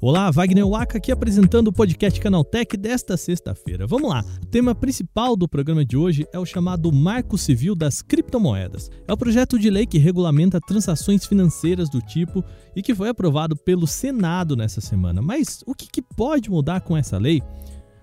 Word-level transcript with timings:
Olá, 0.00 0.30
Wagner 0.30 0.68
Waka 0.68 0.98
aqui 0.98 1.12
apresentando 1.12 1.68
o 1.68 1.72
podcast 1.72 2.20
Canaltech 2.20 2.76
desta 2.76 3.16
sexta-feira. 3.16 3.86
Vamos 3.86 4.10
lá. 4.10 4.24
O 4.42 4.46
tema 4.46 4.74
principal 4.74 5.36
do 5.36 5.48
programa 5.48 5.84
de 5.84 5.96
hoje 5.96 6.26
é 6.32 6.38
o 6.38 6.44
chamado 6.44 6.92
Marco 6.92 7.38
Civil 7.38 7.74
das 7.74 8.02
Criptomoedas. 8.02 8.90
É 9.08 9.12
o 9.12 9.16
projeto 9.16 9.58
de 9.58 9.70
lei 9.70 9.86
que 9.86 9.96
regulamenta 9.96 10.60
transações 10.60 11.24
financeiras 11.24 11.88
do 11.88 12.02
tipo 12.02 12.44
e 12.76 12.82
que 12.82 12.94
foi 12.94 13.08
aprovado 13.08 13.56
pelo 13.56 13.86
Senado 13.86 14.56
nessa 14.56 14.80
semana. 14.80 15.22
Mas 15.22 15.62
o 15.66 15.74
que, 15.74 15.86
que 15.86 16.02
pode 16.02 16.50
mudar 16.50 16.80
com 16.80 16.96
essa 16.96 17.16
lei? 17.16 17.40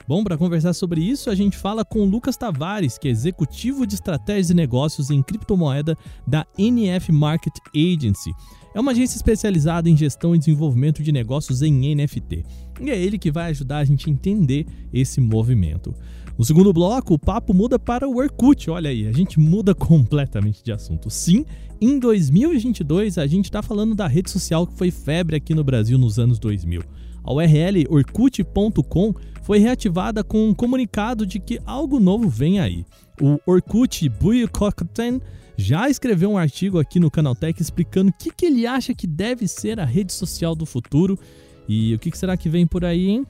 Bom, 0.07 0.23
para 0.23 0.37
conversar 0.37 0.73
sobre 0.73 1.01
isso, 1.01 1.29
a 1.29 1.35
gente 1.35 1.57
fala 1.57 1.85
com 1.85 2.03
Lucas 2.03 2.35
Tavares, 2.35 2.97
que 2.97 3.07
é 3.07 3.11
executivo 3.11 3.85
de 3.85 3.95
estratégias 3.95 4.49
e 4.49 4.53
negócios 4.53 5.09
em 5.09 5.21
criptomoeda 5.21 5.97
da 6.27 6.45
NF 6.57 7.11
Market 7.11 7.53
Agency. 7.75 8.31
É 8.73 8.79
uma 8.79 8.91
agência 8.91 9.17
especializada 9.17 9.89
em 9.89 9.97
gestão 9.97 10.33
e 10.33 10.39
desenvolvimento 10.39 11.03
de 11.03 11.11
negócios 11.11 11.61
em 11.61 11.95
NFT. 11.95 12.45
E 12.81 12.89
é 12.89 12.97
ele 12.97 13.17
que 13.19 13.31
vai 13.31 13.51
ajudar 13.51 13.79
a 13.79 13.85
gente 13.85 14.09
a 14.09 14.11
entender 14.11 14.65
esse 14.93 15.19
movimento. 15.21 15.93
No 16.37 16.45
segundo 16.45 16.73
bloco, 16.73 17.13
o 17.13 17.19
papo 17.19 17.53
muda 17.53 17.77
para 17.77 18.07
o 18.07 18.17
Orkut. 18.17 18.69
Olha 18.69 18.89
aí, 18.89 19.05
a 19.05 19.11
gente 19.11 19.39
muda 19.39 19.75
completamente 19.75 20.63
de 20.63 20.71
assunto. 20.71 21.09
Sim, 21.09 21.45
em 21.79 21.99
2022 21.99 23.17
a 23.17 23.27
gente 23.27 23.45
está 23.45 23.61
falando 23.61 23.93
da 23.93 24.07
rede 24.07 24.31
social 24.31 24.65
que 24.65 24.77
foi 24.77 24.89
febre 24.89 25.35
aqui 25.35 25.53
no 25.53 25.63
Brasil 25.63 25.97
nos 25.97 26.17
anos 26.17 26.39
2000. 26.39 26.81
A 27.23 27.33
URL 27.33 27.85
orkut.com 27.89 29.13
foi 29.41 29.59
reativada 29.59 30.23
com 30.23 30.49
um 30.49 30.53
comunicado 30.53 31.25
de 31.25 31.39
que 31.39 31.59
algo 31.65 31.99
novo 31.99 32.29
vem 32.29 32.59
aí. 32.59 32.85
O 33.19 33.39
Orkut 33.45 34.07
Buicotten 34.09 35.21
já 35.57 35.89
escreveu 35.89 36.31
um 36.31 36.37
artigo 36.37 36.79
aqui 36.79 36.99
no 36.99 37.11
Canaltech 37.11 37.61
explicando 37.61 38.09
o 38.09 38.13
que, 38.13 38.31
que 38.31 38.45
ele 38.45 38.65
acha 38.65 38.93
que 38.93 39.05
deve 39.05 39.47
ser 39.47 39.79
a 39.79 39.85
rede 39.85 40.13
social 40.13 40.55
do 40.55 40.65
futuro 40.65 41.19
e 41.67 41.93
o 41.93 41.99
que, 41.99 42.09
que 42.11 42.17
será 42.17 42.35
que 42.35 42.49
vem 42.49 42.65
por 42.65 42.83
aí, 42.83 43.09
hein? 43.09 43.25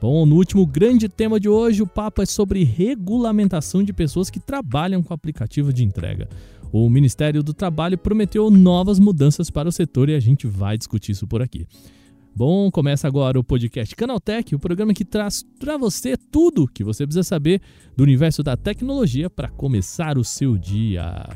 Bom, 0.00 0.26
no 0.26 0.36
último 0.36 0.66
grande 0.66 1.08
tema 1.08 1.38
de 1.38 1.48
hoje, 1.48 1.80
o 1.80 1.86
papo 1.86 2.22
é 2.22 2.26
sobre 2.26 2.64
regulamentação 2.64 3.82
de 3.84 3.92
pessoas 3.92 4.30
que 4.30 4.40
trabalham 4.40 5.02
com 5.02 5.14
aplicativo 5.14 5.72
de 5.72 5.84
entrega. 5.84 6.28
O 6.72 6.88
Ministério 6.88 7.42
do 7.42 7.54
Trabalho 7.54 7.96
prometeu 7.96 8.50
novas 8.50 8.98
mudanças 8.98 9.48
para 9.48 9.68
o 9.68 9.72
setor 9.72 10.08
e 10.08 10.14
a 10.14 10.20
gente 10.20 10.46
vai 10.46 10.76
discutir 10.76 11.12
isso 11.12 11.26
por 11.26 11.40
aqui. 11.40 11.66
Bom, 12.34 12.70
começa 12.70 13.06
agora 13.06 13.38
o 13.38 13.44
podcast 13.44 13.94
Canaltech, 13.94 14.54
o 14.54 14.58
programa 14.58 14.94
que 14.94 15.04
traz 15.04 15.44
para 15.60 15.76
você 15.76 16.16
tudo 16.16 16.66
que 16.66 16.82
você 16.82 17.04
precisa 17.04 17.22
saber 17.22 17.60
do 17.94 18.02
universo 18.02 18.42
da 18.42 18.56
tecnologia 18.56 19.28
para 19.28 19.50
começar 19.50 20.16
o 20.16 20.24
seu 20.24 20.56
dia. 20.56 21.28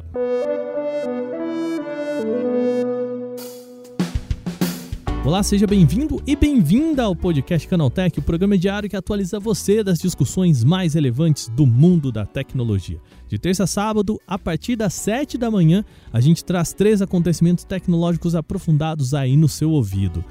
Olá, 5.22 5.42
seja 5.42 5.66
bem-vindo 5.66 6.22
e 6.26 6.34
bem-vinda 6.34 7.02
ao 7.02 7.14
podcast 7.14 7.68
Canaltech, 7.68 8.18
o 8.18 8.22
programa 8.22 8.56
diário 8.56 8.88
que 8.88 8.96
atualiza 8.96 9.38
você 9.38 9.84
das 9.84 9.98
discussões 9.98 10.64
mais 10.64 10.94
relevantes 10.94 11.48
do 11.48 11.66
mundo 11.66 12.10
da 12.10 12.24
tecnologia. 12.24 12.98
De 13.28 13.38
terça 13.38 13.64
a 13.64 13.66
sábado, 13.66 14.18
a 14.26 14.38
partir 14.38 14.76
das 14.76 14.94
7 14.94 15.36
da 15.36 15.50
manhã, 15.50 15.84
a 16.10 16.20
gente 16.20 16.42
traz 16.42 16.72
três 16.72 17.02
acontecimentos 17.02 17.64
tecnológicos 17.64 18.34
aprofundados 18.34 19.12
aí 19.12 19.36
no 19.36 19.48
seu 19.48 19.72
ouvido. 19.72 20.24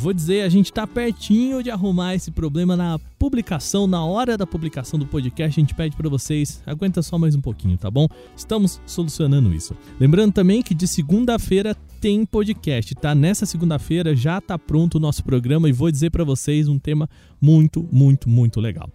Vou 0.00 0.12
dizer, 0.12 0.42
a 0.42 0.48
gente 0.48 0.66
está 0.66 0.86
pertinho 0.86 1.60
de 1.60 1.72
arrumar 1.72 2.14
esse 2.14 2.30
problema 2.30 2.76
na 2.76 3.00
publicação, 3.18 3.84
na 3.84 4.04
hora 4.04 4.38
da 4.38 4.46
publicação 4.46 4.96
do 4.96 5.04
podcast. 5.04 5.58
A 5.58 5.60
gente 5.60 5.74
pede 5.74 5.96
para 5.96 6.08
vocês, 6.08 6.62
aguenta 6.64 7.02
só 7.02 7.18
mais 7.18 7.34
um 7.34 7.40
pouquinho, 7.40 7.76
tá 7.76 7.90
bom? 7.90 8.06
Estamos 8.36 8.80
solucionando 8.86 9.52
isso. 9.52 9.76
Lembrando 9.98 10.32
também 10.32 10.62
que 10.62 10.72
de 10.72 10.86
segunda-feira 10.86 11.74
tem 12.00 12.24
podcast, 12.24 12.94
tá? 12.94 13.12
Nessa 13.12 13.44
segunda-feira 13.44 14.14
já 14.14 14.40
tá 14.40 14.56
pronto 14.56 14.98
o 14.98 15.00
nosso 15.00 15.24
programa 15.24 15.68
e 15.68 15.72
vou 15.72 15.90
dizer 15.90 16.10
para 16.10 16.22
vocês 16.22 16.68
um 16.68 16.78
tema 16.78 17.10
muito, 17.40 17.84
muito, 17.90 18.30
muito 18.30 18.60
legal. 18.60 18.88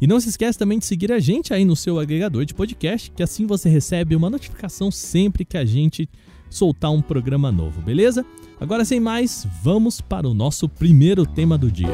E 0.00 0.08
não 0.08 0.18
se 0.18 0.28
esqueça 0.28 0.58
também 0.58 0.80
de 0.80 0.86
seguir 0.86 1.12
a 1.12 1.20
gente 1.20 1.54
aí 1.54 1.64
no 1.64 1.76
seu 1.76 2.00
agregador 2.00 2.44
de 2.44 2.52
podcast, 2.52 3.12
que 3.12 3.22
assim 3.22 3.46
você 3.46 3.68
recebe 3.68 4.16
uma 4.16 4.28
notificação 4.28 4.90
sempre 4.90 5.44
que 5.44 5.56
a 5.56 5.64
gente 5.64 6.08
soltar 6.50 6.90
um 6.90 7.02
programa 7.02 7.52
novo, 7.52 7.80
beleza? 7.80 8.24
Agora 8.60 8.84
sem 8.84 8.98
mais, 8.98 9.46
vamos 9.62 10.00
para 10.00 10.28
o 10.28 10.34
nosso 10.34 10.68
primeiro 10.68 11.24
tema 11.24 11.56
do 11.56 11.70
dia. 11.70 11.88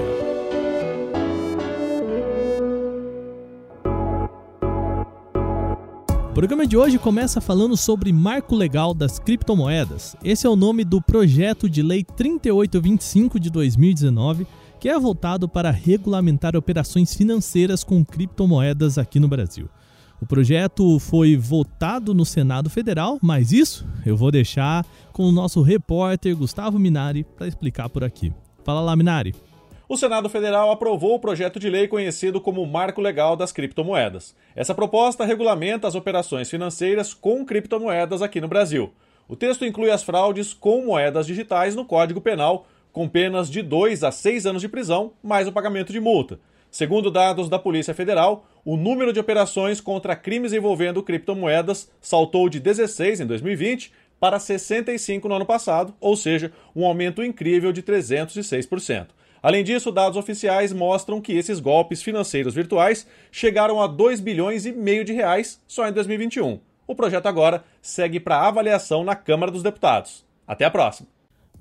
O 6.31 6.35
programa 6.35 6.67
de 6.67 6.77
hoje 6.77 6.99
começa 6.99 7.41
falando 7.41 7.77
sobre 7.77 8.13
marco 8.13 8.57
legal 8.57 8.93
das 8.93 9.21
criptomoedas. 9.21 10.17
Esse 10.25 10.49
é 10.49 10.51
o 10.51 10.57
nome 10.57 10.85
do 10.85 11.01
projeto 11.01 11.71
de 11.71 11.81
lei 11.81 12.03
3825 12.03 13.39
de 13.39 13.51
2019, 13.51 14.45
que 14.81 14.89
é 14.89 14.99
voltado 14.99 15.49
para 15.49 15.71
regulamentar 15.71 16.57
operações 16.57 17.15
financeiras 17.15 17.85
com 17.85 18.05
criptomoedas 18.05 18.99
aqui 18.99 19.21
no 19.21 19.29
Brasil. 19.29 19.69
O 20.21 20.27
projeto 20.27 20.99
foi 20.99 21.37
votado 21.37 22.15
no 22.15 22.25
Senado 22.25 22.71
Federal, 22.71 23.19
mas 23.21 23.53
isso 23.53 23.87
eu 24.07 24.17
vou 24.17 24.31
deixar 24.31 24.87
com 25.13 25.25
o 25.25 25.33
nosso 25.33 25.61
repórter 25.61 26.37
Gustavo 26.37 26.79
Minari 26.79 27.25
para 27.37 27.47
explicar 27.47 27.89
por 27.89 28.03
aqui. 28.03 28.33
Fala 28.65 28.81
lá, 28.81 28.97
Minari. 28.97 29.35
O 29.87 29.99
Senado 29.99 30.31
Federal 30.31 30.71
aprovou 30.71 31.15
o 31.15 31.21
projeto 31.21 31.61
de 31.61 31.69
lei 31.69 31.87
conhecido 31.87 32.41
como 32.41 32.65
Marco 32.67 33.03
Legal 33.03 33.37
das 33.37 33.53
Criptomoedas. 33.53 34.35
Essa 34.57 34.75
proposta 34.75 35.27
regulamenta 35.27 35.87
as 35.87 35.95
operações 35.95 36.49
financeiras 36.49 37.13
com 37.13 37.45
criptomoedas 37.45 38.23
aqui 38.23 38.41
no 38.41 38.49
Brasil. 38.49 38.93
O 39.29 39.37
texto 39.37 39.65
inclui 39.65 39.91
as 39.91 40.03
fraudes 40.03 40.55
com 40.55 40.87
moedas 40.87 41.27
digitais 41.27 41.75
no 41.75 41.85
Código 41.85 42.21
Penal, 42.21 42.67
com 42.93 43.09
penas 43.09 43.51
de 43.51 43.61
2 43.61 44.05
a 44.05 44.11
6 44.11 44.47
anos 44.47 44.63
de 44.63 44.69
prisão, 44.69 45.13
mais 45.23 45.47
o 45.47 45.53
pagamento 45.53 45.93
de 45.93 46.01
multa. 46.01 46.41
Segundo 46.75 47.09
dados 47.09 47.49
da 47.49 47.57
Polícia 47.57 47.95
Federal, 47.95 48.49
o 48.65 48.77
número 48.77 49.13
de 49.13 49.21
operações 49.21 49.81
contra 49.81 50.17
crimes 50.17 50.53
envolvendo 50.53 51.05
criptomoedas 51.05 51.89
saltou 52.01 52.49
de 52.49 52.59
16 52.59 53.21
em 53.21 53.27
2020 53.27 53.93
para 54.19 54.41
65 54.41 55.29
no 55.29 55.37
ano 55.37 55.47
passado, 55.47 55.95
ou 56.01 56.17
seja, 56.17 56.51
um 56.75 56.85
aumento 56.85 57.23
incrível 57.23 57.73
de 57.73 57.81
306%. 57.81 59.07
Além 59.41 59.63
disso, 59.63 59.93
dados 59.93 60.19
oficiais 60.19 60.73
mostram 60.73 61.21
que 61.21 61.35
esses 61.35 61.61
golpes 61.61 62.03
financeiros 62.03 62.57
virtuais 62.57 63.07
chegaram 63.31 63.81
a 63.81 63.87
2 63.87 64.19
bilhões 64.19 64.67
e 64.67 64.73
meio 64.73 65.05
de 65.05 65.13
reais 65.13 65.63
só 65.69 65.87
em 65.89 65.93
2021. 65.93 66.59
O 66.89 66.97
projeto 66.97 67.27
agora 67.27 67.63
segue 67.81 68.19
para 68.19 68.49
avaliação 68.49 69.05
na 69.05 69.15
Câmara 69.15 69.53
dos 69.53 69.63
Deputados. 69.63 70.25
Até 70.45 70.65
a 70.65 70.71
próxima. 70.73 71.07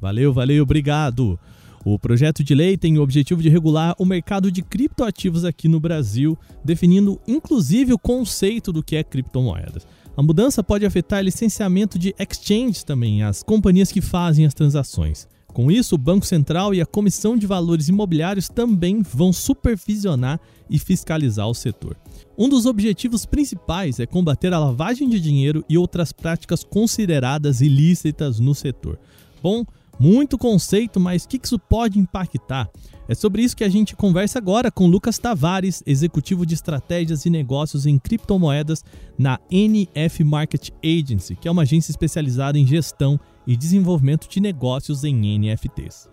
Valeu, 0.02 0.34
valeu, 0.34 0.64
obrigado. 0.64 1.40
O 1.86 2.00
projeto 2.00 2.46
de 2.46 2.56
lei 2.56 2.78
tem 2.78 2.98
o 2.98 3.02
objetivo 3.02 3.42
de 3.42 3.50
regular 3.50 3.94
o 4.00 4.06
mercado 4.06 4.50
de 4.50 4.62
criptoativos 4.62 5.44
aqui 5.44 5.68
no 5.68 5.82
Brasil, 5.82 6.38
definindo 6.64 7.20
inclusive 7.28 7.92
o 7.92 8.00
conceito 8.00 8.72
do 8.72 8.82
que 8.82 8.96
é 8.96 9.04
criptomoedas. 9.04 9.86
A 10.16 10.24
mudança 10.24 10.64
pode 10.64 10.86
afetar 10.86 11.22
licenciamento 11.22 12.00
de 12.00 12.16
exchanges 12.18 12.86
também, 12.86 13.22
as 13.22 13.44
companhias 13.44 13.92
que 13.92 14.00
fazem 14.00 14.46
as 14.46 14.54
transações. 14.54 15.28
Com 15.48 15.70
isso, 15.70 15.96
o 15.96 15.98
Banco 15.98 16.26
Central 16.26 16.74
e 16.74 16.82
a 16.82 16.86
Comissão 16.86 17.36
de 17.36 17.46
Valores 17.46 17.90
Imobiliários 17.90 18.48
também 18.48 19.02
vão 19.02 19.34
supervisionar 19.34 20.40
e 20.70 20.80
fiscalizar 20.80 21.48
o 21.48 21.54
setor. 21.54 21.98
Um 22.38 22.48
dos 22.48 22.66
objetivos 22.66 23.26
principais 23.26 24.00
é 24.00 24.06
combater 24.06 24.54
a 24.54 24.60
lavagem 24.60 25.10
de 25.10 25.20
dinheiro 25.20 25.66
e 25.70 25.78
outras 25.78 26.14
práticas 26.14 26.64
consideradas 26.64 27.60
ilícitas 27.60 28.40
no 28.40 28.56
setor. 28.56 28.98
Bom, 29.44 29.66
muito 30.00 30.38
conceito, 30.38 31.00
mas 31.00 31.24
o 31.24 31.28
que 31.28 31.40
isso 31.42 31.58
pode 31.58 32.00
impactar? 32.00 32.70
É 33.08 33.14
sobre 33.14 33.42
isso 33.42 33.56
que 33.56 33.64
a 33.64 33.70
gente 33.70 33.96
conversa 33.96 34.40
agora 34.40 34.72
com 34.72 34.88
Lucas 34.88 35.18
Tavares, 35.18 35.84
executivo 35.86 36.46
de 36.46 36.54
estratégias 36.54 37.26
e 37.26 37.30
negócios 37.30 37.86
em 37.86 38.00
criptomoedas 38.00 38.84
na 39.18 39.40
NF 39.52 40.24
Market 40.24 40.70
Agency, 40.84 41.36
que 41.36 41.48
é 41.48 41.52
uma 41.52 41.64
agência 41.64 41.92
especializada 41.92 42.58
em 42.58 42.66
gestão 42.66 43.20
e 43.46 43.58
desenvolvimento 43.58 44.28
de 44.30 44.40
negócios 44.40 45.04
em 45.04 45.38
NFTs. 45.38 46.10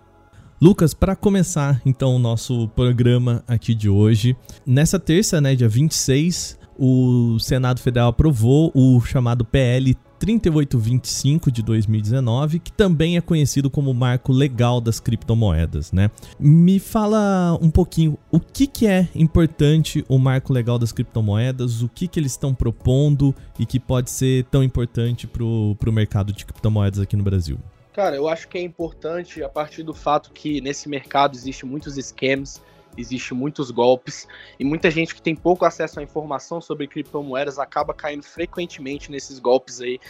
Lucas, 0.60 0.92
para 0.92 1.16
começar 1.16 1.80
então 1.86 2.16
o 2.16 2.18
nosso 2.18 2.68
programa 2.68 3.42
aqui 3.48 3.74
de 3.74 3.88
hoje, 3.88 4.36
nessa 4.66 4.98
terça, 4.98 5.40
né, 5.40 5.54
dia 5.54 5.68
26, 5.68 6.58
o 6.78 7.38
Senado 7.38 7.80
Federal 7.80 8.08
aprovou 8.08 8.70
o 8.74 9.00
chamado 9.00 9.44
PL 9.44 9.96
3825 10.20 11.50
de 11.50 11.62
2019, 11.62 12.58
que 12.58 12.70
também 12.70 13.16
é 13.16 13.20
conhecido 13.22 13.70
como 13.70 13.94
marco 13.94 14.32
legal 14.32 14.80
das 14.80 15.00
criptomoedas, 15.00 15.90
né? 15.92 16.10
Me 16.38 16.78
fala 16.78 17.58
um 17.60 17.70
pouquinho 17.70 18.18
o 18.30 18.38
que, 18.38 18.66
que 18.66 18.86
é 18.86 19.08
importante 19.14 20.04
o 20.08 20.18
marco 20.18 20.52
legal 20.52 20.78
das 20.78 20.92
criptomoedas, 20.92 21.82
o 21.82 21.88
que, 21.88 22.06
que 22.06 22.20
eles 22.20 22.32
estão 22.32 22.54
propondo 22.54 23.34
e 23.58 23.64
que 23.64 23.80
pode 23.80 24.10
ser 24.10 24.44
tão 24.44 24.62
importante 24.62 25.26
para 25.26 25.42
o 25.42 25.92
mercado 25.92 26.34
de 26.34 26.44
criptomoedas 26.44 27.00
aqui 27.00 27.16
no 27.16 27.24
Brasil. 27.24 27.58
Cara, 27.94 28.14
eu 28.14 28.28
acho 28.28 28.46
que 28.46 28.58
é 28.58 28.62
importante 28.62 29.42
a 29.42 29.48
partir 29.48 29.82
do 29.82 29.94
fato 29.94 30.30
que 30.32 30.60
nesse 30.60 30.88
mercado 30.88 31.34
existe 31.34 31.64
muitos 31.64 31.94
scams, 31.94 32.60
existe 32.96 33.34
muitos 33.34 33.70
golpes 33.70 34.26
e 34.58 34.64
muita 34.64 34.90
gente 34.90 35.14
que 35.14 35.22
tem 35.22 35.34
pouco 35.34 35.64
acesso 35.64 36.00
à 36.00 36.02
informação 36.02 36.60
sobre 36.60 36.86
criptomoedas 36.86 37.58
acaba 37.58 37.94
caindo 37.94 38.22
frequentemente 38.22 39.10
nesses 39.10 39.38
golpes 39.38 39.80
aí, 39.80 40.00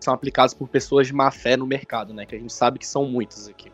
são 0.00 0.14
aplicadas 0.14 0.54
por 0.54 0.68
pessoas 0.68 1.06
de 1.06 1.12
má 1.12 1.30
fé 1.30 1.56
no 1.56 1.66
mercado, 1.66 2.14
né? 2.14 2.24
Que 2.24 2.36
a 2.36 2.38
gente 2.38 2.52
sabe 2.52 2.78
que 2.78 2.86
são 2.86 3.04
muitas 3.04 3.48
aqui. 3.48 3.72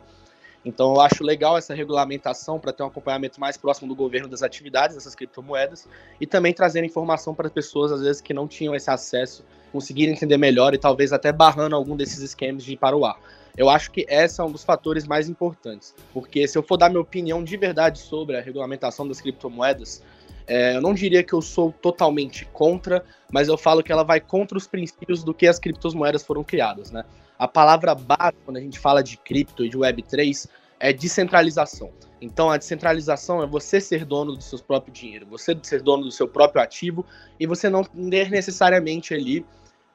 Então 0.65 0.95
eu 0.95 1.01
acho 1.01 1.25
legal 1.25 1.59
essa 1.59 1.75
regulamentação 1.75 2.59
para 2.59 2.73
ter 2.73 2.83
um 2.83 2.87
acompanhamento 2.87 3.41
mais 3.41 3.57
próximo 3.57 3.89
do 3.89 3.97
governo 3.97 4.29
das 4.29 4.43
atividades 4.43 4.95
dessas 4.95 5.15
criptomoedas 5.15 5.89
e 6.21 6.27
também 6.27 6.55
trazer 6.55 6.85
informação 6.85 7.35
para 7.35 7.51
pessoas 7.51 7.91
às 7.91 8.01
vezes 8.01 8.23
que 8.23 8.33
não 8.33 8.47
tinham 8.47 8.75
esse 8.75 8.89
acesso, 8.89 9.45
conseguirem 9.73 10.15
entender 10.15 10.37
melhor 10.37 10.73
e 10.73 10.79
talvez 10.79 11.13
até 11.13 11.33
barrando 11.33 11.75
algum 11.75 11.97
desses 11.97 12.21
esquemas 12.21 12.65
de 12.65 12.75
ir 12.75 12.77
para 12.77 12.97
o 12.97 13.05
ar. 13.05 13.19
Eu 13.57 13.69
acho 13.69 13.91
que 13.91 14.07
esse 14.09 14.41
é 14.41 14.45
um 14.45 14.51
dos 14.51 14.65
fatores 14.65 15.07
mais 15.07 15.29
importantes, 15.29 15.95
porque 16.13 16.49
se 16.49 16.57
eu 16.57 16.63
for 16.63 16.77
dar 16.77 16.89
minha 16.89 17.01
opinião 17.01 17.45
de 17.45 17.57
verdade 17.57 17.99
sobre 17.99 18.37
a 18.37 18.41
regulamentação 18.41 19.07
das 19.07 19.21
criptomoedas, 19.21 20.03
é, 20.47 20.77
eu 20.77 20.81
não 20.81 20.95
diria 20.95 21.23
que 21.23 21.33
eu 21.33 21.43
sou 21.43 21.73
totalmente 21.73 22.45
contra, 22.47 23.05
mas 23.31 23.49
eu 23.49 23.57
falo 23.57 23.83
que 23.83 23.93
ela 23.93 24.03
vai 24.03 24.21
contra 24.21 24.57
os 24.57 24.67
princípios 24.67 25.23
do 25.23 25.35
que 25.35 25.47
as 25.47 25.59
criptomoedas 25.59 26.25
foram 26.25 26.43
criadas, 26.43 26.91
né? 26.91 27.05
A 27.39 27.47
palavra 27.47 27.95
base, 27.95 28.37
quando 28.45 28.57
a 28.57 28.61
gente 28.61 28.79
fala 28.79 29.03
de 29.03 29.17
cripto 29.17 29.65
e 29.65 29.69
de 29.69 29.77
Web3, 29.77 30.49
é 30.81 30.93
descentralização. 30.93 31.91
Então, 32.21 32.51
a 32.51 32.57
descentralização 32.57 33.43
é 33.43 33.47
você 33.47 33.81
ser 33.81 34.05
dono 34.05 34.37
do 34.37 34.43
seu 34.43 34.59
próprio 34.59 34.93
dinheiro, 34.93 35.27
você 35.27 35.57
ser 35.63 35.83
dono 35.83 36.05
do 36.05 36.11
seu 36.11 36.27
próprio 36.27 36.63
ativo 36.63 37.05
e 37.39 37.47
você 37.47 37.69
não 37.69 37.85
ter 37.85 38.31
necessariamente 38.31 39.15
ali 39.15 39.45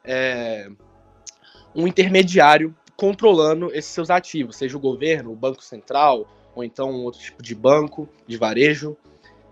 é, 0.03 0.69
um 1.75 1.87
intermediário 1.87 2.75
controlando 2.97 3.69
esses 3.73 3.91
seus 3.91 4.09
ativos, 4.09 4.55
seja 4.57 4.75
o 4.75 4.79
governo, 4.79 5.31
o 5.31 5.35
Banco 5.35 5.63
Central, 5.63 6.27
ou 6.55 6.63
então 6.63 6.91
outro 7.03 7.21
tipo 7.21 7.43
de 7.43 7.53
banco, 7.53 8.09
de 8.25 8.35
varejo, 8.35 8.97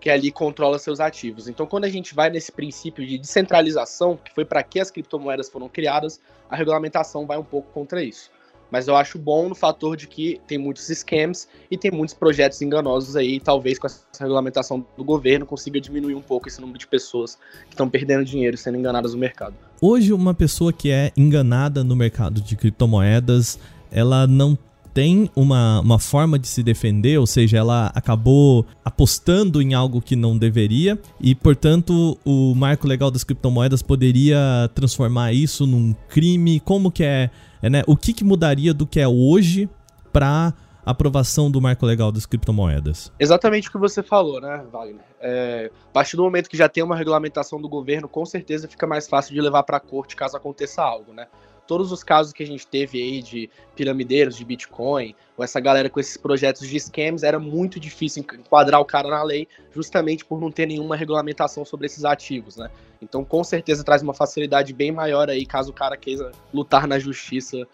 que 0.00 0.10
ali 0.10 0.32
controla 0.32 0.78
seus 0.78 1.00
ativos. 1.00 1.48
Então, 1.48 1.66
quando 1.66 1.84
a 1.84 1.88
gente 1.88 2.14
vai 2.14 2.28
nesse 2.28 2.50
princípio 2.50 3.06
de 3.06 3.16
descentralização, 3.16 4.16
que 4.16 4.34
foi 4.34 4.44
para 4.44 4.62
que 4.62 4.80
as 4.80 4.90
criptomoedas 4.90 5.48
foram 5.48 5.68
criadas, 5.68 6.20
a 6.50 6.56
regulamentação 6.56 7.24
vai 7.24 7.38
um 7.38 7.44
pouco 7.44 7.72
contra 7.72 8.02
isso. 8.02 8.30
Mas 8.70 8.88
eu 8.88 8.96
acho 8.96 9.18
bom 9.18 9.48
no 9.48 9.54
fator 9.54 9.96
de 9.96 10.06
que 10.06 10.40
tem 10.46 10.58
muitos 10.58 10.86
scams 10.86 11.48
e 11.70 11.76
tem 11.76 11.90
muitos 11.90 12.14
projetos 12.14 12.60
enganosos 12.60 13.16
aí, 13.16 13.40
talvez 13.40 13.78
com 13.78 13.86
essa 13.86 14.02
regulamentação 14.18 14.84
do 14.96 15.04
governo 15.04 15.46
consiga 15.46 15.80
diminuir 15.80 16.14
um 16.14 16.22
pouco 16.22 16.48
esse 16.48 16.60
número 16.60 16.78
de 16.78 16.86
pessoas 16.86 17.36
que 17.66 17.74
estão 17.74 17.88
perdendo 17.88 18.24
dinheiro 18.24 18.56
sendo 18.56 18.76
enganadas 18.76 19.12
no 19.12 19.18
mercado. 19.18 19.54
Hoje, 19.80 20.12
uma 20.12 20.34
pessoa 20.34 20.72
que 20.72 20.90
é 20.90 21.12
enganada 21.16 21.84
no 21.84 21.94
mercado 21.94 22.40
de 22.40 22.56
criptomoedas, 22.56 23.58
ela 23.90 24.26
não 24.26 24.58
tem 24.96 25.30
uma, 25.36 25.80
uma 25.80 25.98
forma 25.98 26.38
de 26.38 26.48
se 26.48 26.62
defender, 26.62 27.18
ou 27.18 27.26
seja, 27.26 27.58
ela 27.58 27.92
acabou 27.94 28.64
apostando 28.82 29.60
em 29.60 29.74
algo 29.74 30.00
que 30.00 30.16
não 30.16 30.38
deveria 30.38 30.98
e, 31.20 31.34
portanto, 31.34 32.16
o 32.24 32.54
marco 32.54 32.88
legal 32.88 33.10
das 33.10 33.22
criptomoedas 33.22 33.82
poderia 33.82 34.38
transformar 34.74 35.34
isso 35.34 35.66
num 35.66 35.94
crime. 36.08 36.60
Como 36.60 36.90
que 36.90 37.04
é, 37.04 37.28
é 37.62 37.70
né? 37.70 37.82
O 37.86 37.96
que, 37.96 38.12
que 38.12 38.24
mudaria 38.24 38.72
do 38.72 38.86
que 38.86 39.00
é 39.00 39.08
hoje 39.08 39.68
para 40.12 40.54
aprovação 40.84 41.50
do 41.50 41.60
marco 41.60 41.84
legal 41.84 42.12
das 42.12 42.24
criptomoedas? 42.24 43.12
Exatamente 43.18 43.68
o 43.68 43.72
que 43.72 43.78
você 43.78 44.04
falou, 44.04 44.40
né, 44.40 44.64
Wagner? 44.70 45.04
É, 45.20 45.70
a 45.88 45.92
partir 45.92 46.16
do 46.16 46.22
momento 46.22 46.48
que 46.48 46.56
já 46.56 46.68
tem 46.68 46.84
uma 46.84 46.94
regulamentação 46.94 47.60
do 47.60 47.68
governo, 47.68 48.08
com 48.08 48.24
certeza 48.24 48.68
fica 48.68 48.86
mais 48.86 49.08
fácil 49.08 49.34
de 49.34 49.40
levar 49.40 49.64
para 49.64 49.78
a 49.78 49.80
corte 49.80 50.14
caso 50.14 50.36
aconteça 50.36 50.82
algo, 50.82 51.12
né? 51.12 51.26
Todos 51.66 51.92
os 51.92 52.02
casos 52.02 52.32
que 52.32 52.42
a 52.42 52.46
gente 52.46 52.66
teve 52.66 53.02
aí 53.02 53.22
de 53.22 53.50
piramideiros 53.74 54.36
de 54.36 54.44
Bitcoin, 54.44 55.14
ou 55.36 55.44
essa 55.44 55.60
galera 55.60 55.90
com 55.90 55.98
esses 55.98 56.16
projetos 56.16 56.68
de 56.68 56.78
scams, 56.78 57.24
era 57.24 57.38
muito 57.38 57.80
difícil 57.80 58.22
enquadrar 58.22 58.80
o 58.80 58.84
cara 58.84 59.08
na 59.08 59.22
lei, 59.22 59.48
justamente 59.74 60.24
por 60.24 60.40
não 60.40 60.50
ter 60.50 60.66
nenhuma 60.66 60.96
regulamentação 60.96 61.64
sobre 61.64 61.86
esses 61.86 62.04
ativos, 62.04 62.56
né? 62.56 62.70
Então, 63.02 63.24
com 63.24 63.44
certeza 63.44 63.84
traz 63.84 64.02
uma 64.02 64.14
facilidade 64.14 64.72
bem 64.72 64.90
maior 64.90 65.28
aí, 65.28 65.44
caso 65.44 65.70
o 65.70 65.74
cara 65.74 65.96
queira 65.96 66.32
lutar 66.52 66.86
na 66.86 66.98
justiça 66.98 67.66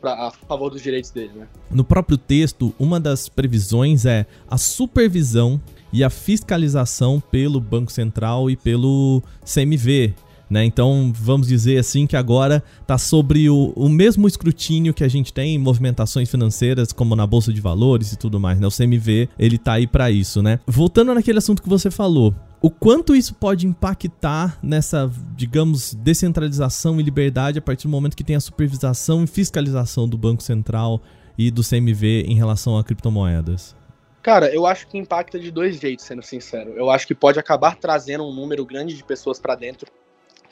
pra, 0.00 0.28
a 0.28 0.30
favor 0.30 0.70
dos 0.70 0.82
direitos 0.82 1.10
dele, 1.10 1.32
né? 1.34 1.48
No 1.70 1.84
próprio 1.84 2.16
texto, 2.16 2.74
uma 2.78 2.98
das 2.98 3.28
previsões 3.28 4.06
é 4.06 4.26
a 4.48 4.56
supervisão 4.56 5.60
e 5.92 6.02
a 6.02 6.10
fiscalização 6.10 7.20
pelo 7.20 7.60
Banco 7.60 7.92
Central 7.92 8.50
e 8.50 8.56
pelo 8.56 9.22
CMV. 9.44 10.14
Né? 10.50 10.64
Então, 10.64 11.12
vamos 11.14 11.46
dizer 11.46 11.78
assim 11.78 12.08
que 12.08 12.16
agora 12.16 12.62
está 12.80 12.98
sobre 12.98 13.48
o, 13.48 13.72
o 13.76 13.88
mesmo 13.88 14.26
escrutínio 14.26 14.92
que 14.92 15.04
a 15.04 15.08
gente 15.08 15.32
tem 15.32 15.54
em 15.54 15.58
movimentações 15.58 16.28
financeiras, 16.28 16.92
como 16.92 17.14
na 17.14 17.24
Bolsa 17.24 17.52
de 17.52 17.60
Valores 17.60 18.12
e 18.12 18.18
tudo 18.18 18.40
mais. 18.40 18.58
Né? 18.58 18.66
O 18.66 18.70
CMV, 18.70 19.28
ele 19.38 19.56
tá 19.56 19.74
aí 19.74 19.86
para 19.86 20.10
isso, 20.10 20.42
né? 20.42 20.58
Voltando 20.66 21.14
naquele 21.14 21.38
assunto 21.38 21.62
que 21.62 21.68
você 21.68 21.88
falou, 21.88 22.34
o 22.60 22.68
quanto 22.68 23.14
isso 23.14 23.32
pode 23.32 23.64
impactar 23.64 24.58
nessa, 24.60 25.08
digamos, 25.36 25.94
descentralização 25.94 26.98
e 26.98 27.02
liberdade 27.04 27.60
a 27.60 27.62
partir 27.62 27.84
do 27.84 27.90
momento 27.90 28.16
que 28.16 28.24
tem 28.24 28.34
a 28.34 28.40
supervisação 28.40 29.22
e 29.22 29.28
fiscalização 29.28 30.08
do 30.08 30.18
Banco 30.18 30.42
Central 30.42 31.00
e 31.38 31.48
do 31.50 31.62
CMV 31.62 32.24
em 32.26 32.34
relação 32.34 32.76
a 32.76 32.82
criptomoedas? 32.82 33.76
Cara, 34.20 34.52
eu 34.52 34.66
acho 34.66 34.86
que 34.88 34.98
impacta 34.98 35.38
de 35.38 35.50
dois 35.50 35.80
jeitos, 35.80 36.04
sendo 36.04 36.22
sincero. 36.22 36.72
Eu 36.76 36.90
acho 36.90 37.06
que 37.06 37.14
pode 37.14 37.38
acabar 37.38 37.76
trazendo 37.76 38.24
um 38.24 38.34
número 38.34 38.66
grande 38.66 38.94
de 38.94 39.02
pessoas 39.02 39.38
para 39.38 39.54
dentro 39.54 39.90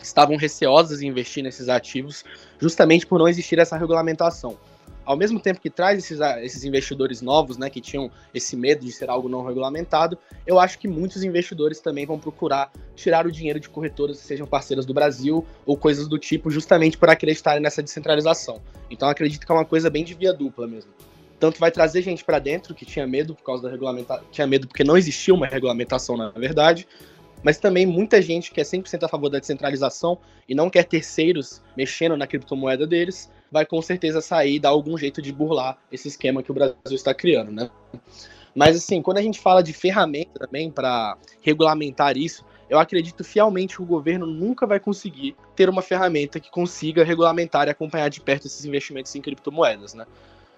estavam 0.00 0.36
receosas 0.36 1.02
em 1.02 1.08
investir 1.08 1.42
nesses 1.42 1.68
ativos, 1.68 2.24
justamente 2.58 3.06
por 3.06 3.18
não 3.18 3.28
existir 3.28 3.58
essa 3.58 3.76
regulamentação 3.76 4.56
ao 5.08 5.16
mesmo 5.16 5.40
tempo 5.40 5.58
que 5.58 5.70
traz 5.70 5.98
esses, 5.98 6.20
esses 6.42 6.64
investidores 6.64 7.22
novos, 7.22 7.56
né, 7.56 7.70
que 7.70 7.80
tinham 7.80 8.10
esse 8.34 8.54
medo 8.54 8.84
de 8.84 8.92
ser 8.92 9.08
algo 9.08 9.26
não 9.26 9.42
regulamentado, 9.42 10.18
eu 10.46 10.60
acho 10.60 10.78
que 10.78 10.86
muitos 10.86 11.22
investidores 11.22 11.80
também 11.80 12.04
vão 12.04 12.18
procurar 12.18 12.70
tirar 12.94 13.26
o 13.26 13.32
dinheiro 13.32 13.58
de 13.58 13.70
corretoras 13.70 14.20
que 14.20 14.26
sejam 14.26 14.46
parceiras 14.46 14.84
do 14.84 14.92
Brasil 14.92 15.46
ou 15.64 15.78
coisas 15.78 16.06
do 16.06 16.18
tipo, 16.18 16.50
justamente 16.50 16.98
por 16.98 17.08
acreditarem 17.08 17.62
nessa 17.62 17.82
descentralização. 17.82 18.60
Então 18.90 19.08
acredito 19.08 19.46
que 19.46 19.50
é 19.50 19.54
uma 19.54 19.64
coisa 19.64 19.88
bem 19.88 20.04
de 20.04 20.12
via 20.12 20.34
dupla 20.34 20.66
mesmo. 20.66 20.92
Tanto 21.40 21.58
vai 21.58 21.70
trazer 21.70 22.02
gente 22.02 22.22
para 22.22 22.38
dentro 22.38 22.74
que 22.74 22.84
tinha 22.84 23.06
medo 23.06 23.34
por 23.34 23.44
causa 23.44 23.62
da 23.62 23.70
regulamentação, 23.70 24.26
tinha 24.30 24.46
medo 24.46 24.68
porque 24.68 24.84
não 24.84 24.98
existia 24.98 25.32
uma 25.32 25.46
regulamentação 25.46 26.18
na 26.18 26.28
verdade, 26.32 26.86
mas 27.42 27.58
também 27.58 27.86
muita 27.86 28.20
gente 28.20 28.50
que 28.50 28.60
é 28.60 28.64
100% 28.64 29.04
a 29.04 29.08
favor 29.08 29.28
da 29.28 29.38
descentralização 29.38 30.18
e 30.48 30.54
não 30.54 30.70
quer 30.70 30.84
terceiros 30.84 31.62
mexendo 31.76 32.16
na 32.16 32.26
criptomoeda 32.26 32.86
deles, 32.86 33.30
vai 33.50 33.64
com 33.64 33.80
certeza 33.80 34.20
sair 34.20 34.56
e 34.56 34.60
dar 34.60 34.70
algum 34.70 34.96
jeito 34.96 35.22
de 35.22 35.32
burlar 35.32 35.78
esse 35.90 36.08
esquema 36.08 36.42
que 36.42 36.50
o 36.50 36.54
Brasil 36.54 36.76
está 36.90 37.14
criando, 37.14 37.50
né? 37.50 37.70
Mas 38.54 38.76
assim, 38.76 39.00
quando 39.00 39.18
a 39.18 39.22
gente 39.22 39.38
fala 39.38 39.62
de 39.62 39.72
ferramenta 39.72 40.38
também 40.38 40.70
para 40.70 41.16
regulamentar 41.42 42.16
isso, 42.16 42.44
eu 42.68 42.78
acredito 42.78 43.24
fielmente 43.24 43.76
que 43.76 43.82
o 43.82 43.86
governo 43.86 44.26
nunca 44.26 44.66
vai 44.66 44.78
conseguir 44.78 45.34
ter 45.56 45.68
uma 45.68 45.80
ferramenta 45.80 46.38
que 46.38 46.50
consiga 46.50 47.04
regulamentar 47.04 47.66
e 47.66 47.70
acompanhar 47.70 48.10
de 48.10 48.20
perto 48.20 48.46
esses 48.46 48.64
investimentos 48.64 49.14
em 49.14 49.22
criptomoedas, 49.22 49.94
né? 49.94 50.06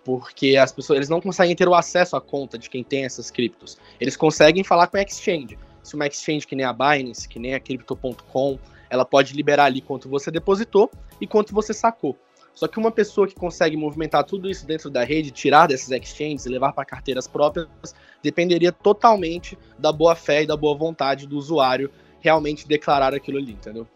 Porque 0.05 0.57
as 0.57 0.73
pessoas 0.73 0.97
eles 0.97 1.09
não 1.09 1.21
conseguem 1.21 1.55
ter 1.55 1.69
o 1.69 1.75
acesso 1.75 2.17
à 2.17 2.21
conta 2.21 2.59
de 2.59 2.69
quem 2.69 2.83
tem 2.83 3.05
essas 3.05 3.31
criptos. 3.31 3.79
Eles 4.01 4.17
conseguem 4.17 4.65
falar 4.65 4.87
com 4.87 4.97
a 4.97 5.03
exchange. 5.03 5.59
Se 5.83 5.95
uma 5.95 6.07
exchange 6.07 6.47
que 6.47 6.55
nem 6.55 6.65
a 6.65 6.73
Binance, 6.73 7.29
que 7.29 7.39
nem 7.39 7.55
a 7.55 7.61
Crypto.com, 7.61 8.59
ela 8.89 9.05
pode 9.05 9.35
liberar 9.35 9.65
ali 9.65 9.81
quanto 9.81 10.09
você 10.09 10.31
depositou 10.31 10.91
e 11.21 11.27
quanto 11.27 11.55
você 11.55 11.73
sacou. 11.73 12.17
Só 12.55 12.67
que 12.67 12.79
uma 12.79 12.91
pessoa 12.91 13.27
que 13.27 13.35
consegue 13.35 13.77
movimentar 13.77 14.25
tudo 14.25 14.51
isso 14.51 14.67
dentro 14.67 14.91
da 14.91 15.05
rede, 15.05 15.31
tirar 15.31 15.69
dessas 15.69 15.91
exchanges 15.91 16.45
e 16.45 16.49
levar 16.49 16.73
para 16.73 16.85
carteiras 16.85 17.27
próprias, 17.27 17.69
dependeria 18.23 18.73
totalmente 18.73 19.57
da 19.79 19.93
boa 19.93 20.15
fé 20.15 20.43
e 20.43 20.47
da 20.47 20.57
boa 20.57 20.77
vontade 20.77 21.27
do 21.27 21.39
usuário 21.39 21.91
realmente 22.21 22.67
declarar 22.67 23.15
aquilo 23.15 23.39
ali, 23.39 23.53
entendeu? 23.53 23.87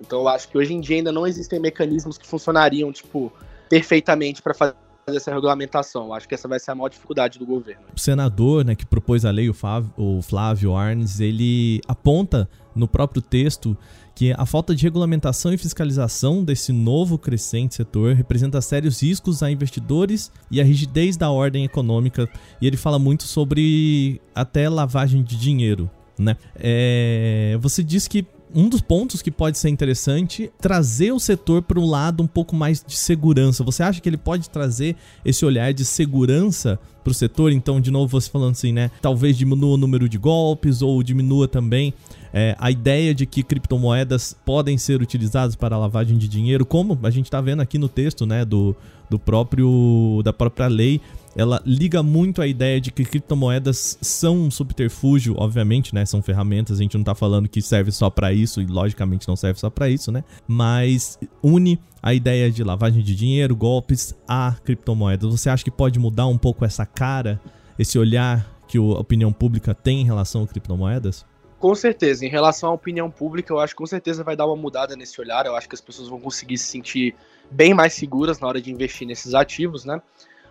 Então 0.00 0.20
eu 0.20 0.28
acho 0.28 0.48
que 0.48 0.58
hoje 0.58 0.74
em 0.74 0.80
dia 0.80 0.96
ainda 0.96 1.12
não 1.12 1.26
existem 1.26 1.60
mecanismos 1.60 2.18
que 2.18 2.26
funcionariam, 2.26 2.90
tipo, 2.90 3.32
perfeitamente 3.68 4.42
para 4.42 4.52
fazer 4.52 4.74
essa 5.06 5.32
regulamentação. 5.32 6.12
Acho 6.14 6.28
que 6.28 6.34
essa 6.34 6.46
vai 6.46 6.60
ser 6.60 6.70
a 6.70 6.74
maior 6.74 6.88
dificuldade 6.88 7.38
do 7.38 7.46
governo. 7.46 7.82
O 7.94 8.00
senador, 8.00 8.64
né, 8.64 8.74
que 8.74 8.86
propôs 8.86 9.24
a 9.24 9.30
lei, 9.30 9.48
o 9.48 9.54
Flávio, 9.54 9.92
o 9.96 10.22
Flávio 10.22 10.74
Arnes, 10.74 11.20
ele 11.20 11.80
aponta 11.88 12.48
no 12.74 12.88
próprio 12.88 13.20
texto 13.20 13.76
que 14.14 14.32
a 14.36 14.46
falta 14.46 14.74
de 14.74 14.82
regulamentação 14.82 15.52
e 15.52 15.58
fiscalização 15.58 16.44
desse 16.44 16.72
novo 16.72 17.18
crescente 17.18 17.74
setor 17.74 18.14
representa 18.14 18.60
sérios 18.60 19.02
riscos 19.02 19.42
a 19.42 19.50
investidores 19.50 20.30
e 20.50 20.60
a 20.60 20.64
rigidez 20.64 21.16
da 21.16 21.30
ordem 21.30 21.64
econômica. 21.64 22.28
E 22.60 22.66
ele 22.66 22.76
fala 22.76 22.98
muito 22.98 23.24
sobre 23.24 24.20
até 24.34 24.68
lavagem 24.68 25.22
de 25.22 25.36
dinheiro. 25.36 25.90
Né? 26.18 26.36
É, 26.54 27.58
você 27.60 27.82
diz 27.82 28.06
que 28.06 28.26
um 28.54 28.68
dos 28.68 28.80
pontos 28.80 29.22
que 29.22 29.30
pode 29.30 29.58
ser 29.58 29.68
interessante 29.68 30.50
trazer 30.60 31.12
o 31.12 31.18
setor 31.18 31.62
para 31.62 31.78
um 31.78 31.86
lado 31.86 32.22
um 32.22 32.26
pouco 32.26 32.54
mais 32.54 32.84
de 32.86 32.96
segurança. 32.96 33.64
Você 33.64 33.82
acha 33.82 34.00
que 34.00 34.08
ele 34.08 34.16
pode 34.16 34.48
trazer 34.50 34.96
esse 35.24 35.44
olhar 35.44 35.72
de 35.72 35.84
segurança 35.84 36.78
para 37.02 37.10
o 37.10 37.14
setor? 37.14 37.52
Então, 37.52 37.80
de 37.80 37.90
novo, 37.90 38.08
você 38.08 38.30
falando 38.30 38.52
assim, 38.52 38.72
né? 38.72 38.90
Talvez 39.00 39.36
diminua 39.36 39.74
o 39.74 39.76
número 39.76 40.08
de 40.08 40.18
golpes 40.18 40.82
ou 40.82 41.02
diminua 41.02 41.48
também 41.48 41.94
é, 42.32 42.56
a 42.58 42.70
ideia 42.70 43.14
de 43.14 43.26
que 43.26 43.42
criptomoedas 43.42 44.34
podem 44.44 44.78
ser 44.78 45.02
utilizadas 45.02 45.54
para 45.54 45.76
lavagem 45.76 46.16
de 46.16 46.26
dinheiro, 46.26 46.64
como 46.64 46.98
a 47.02 47.10
gente 47.10 47.26
está 47.26 47.40
vendo 47.40 47.60
aqui 47.60 47.78
no 47.78 47.88
texto, 47.88 48.24
né? 48.24 48.44
Do, 48.44 48.74
do 49.10 49.18
próprio 49.18 50.22
da 50.24 50.32
própria 50.32 50.66
lei 50.68 51.00
ela 51.36 51.62
liga 51.64 52.02
muito 52.02 52.42
a 52.42 52.46
ideia 52.46 52.80
de 52.80 52.90
que 52.90 53.04
criptomoedas 53.04 53.98
são 54.00 54.36
um 54.36 54.50
subterfúgio, 54.50 55.34
obviamente, 55.38 55.94
né? 55.94 56.04
São 56.04 56.22
ferramentas, 56.22 56.78
a 56.78 56.82
gente 56.82 56.96
não 56.96 57.04
tá 57.04 57.14
falando 57.14 57.48
que 57.48 57.62
serve 57.62 57.90
só 57.90 58.10
para 58.10 58.32
isso 58.32 58.60
e 58.60 58.66
logicamente 58.66 59.26
não 59.26 59.36
serve 59.36 59.58
só 59.58 59.70
para 59.70 59.88
isso, 59.88 60.12
né? 60.12 60.24
Mas 60.46 61.18
une 61.42 61.78
a 62.02 62.12
ideia 62.12 62.50
de 62.50 62.64
lavagem 62.64 63.02
de 63.02 63.14
dinheiro, 63.14 63.54
golpes 63.54 64.14
a 64.26 64.56
criptomoedas. 64.64 65.30
Você 65.30 65.48
acha 65.48 65.64
que 65.64 65.70
pode 65.70 65.98
mudar 65.98 66.26
um 66.26 66.36
pouco 66.36 66.64
essa 66.64 66.84
cara, 66.84 67.40
esse 67.78 67.98
olhar 67.98 68.60
que 68.66 68.76
a 68.76 68.82
opinião 68.82 69.32
pública 69.32 69.74
tem 69.74 70.00
em 70.00 70.04
relação 70.04 70.42
a 70.42 70.46
criptomoedas? 70.46 71.24
Com 71.58 71.76
certeza. 71.76 72.26
Em 72.26 72.28
relação 72.28 72.70
à 72.70 72.72
opinião 72.72 73.08
pública, 73.08 73.52
eu 73.52 73.60
acho 73.60 73.72
que 73.72 73.78
com 73.78 73.86
certeza 73.86 74.24
vai 74.24 74.34
dar 74.34 74.46
uma 74.46 74.56
mudada 74.56 74.96
nesse 74.96 75.20
olhar. 75.20 75.46
Eu 75.46 75.54
acho 75.54 75.68
que 75.68 75.76
as 75.76 75.80
pessoas 75.80 76.08
vão 76.08 76.18
conseguir 76.18 76.58
se 76.58 76.64
sentir 76.64 77.14
bem 77.48 77.72
mais 77.72 77.92
seguras 77.92 78.40
na 78.40 78.48
hora 78.48 78.60
de 78.60 78.72
investir 78.72 79.06
nesses 79.06 79.32
ativos, 79.32 79.84
né? 79.84 80.02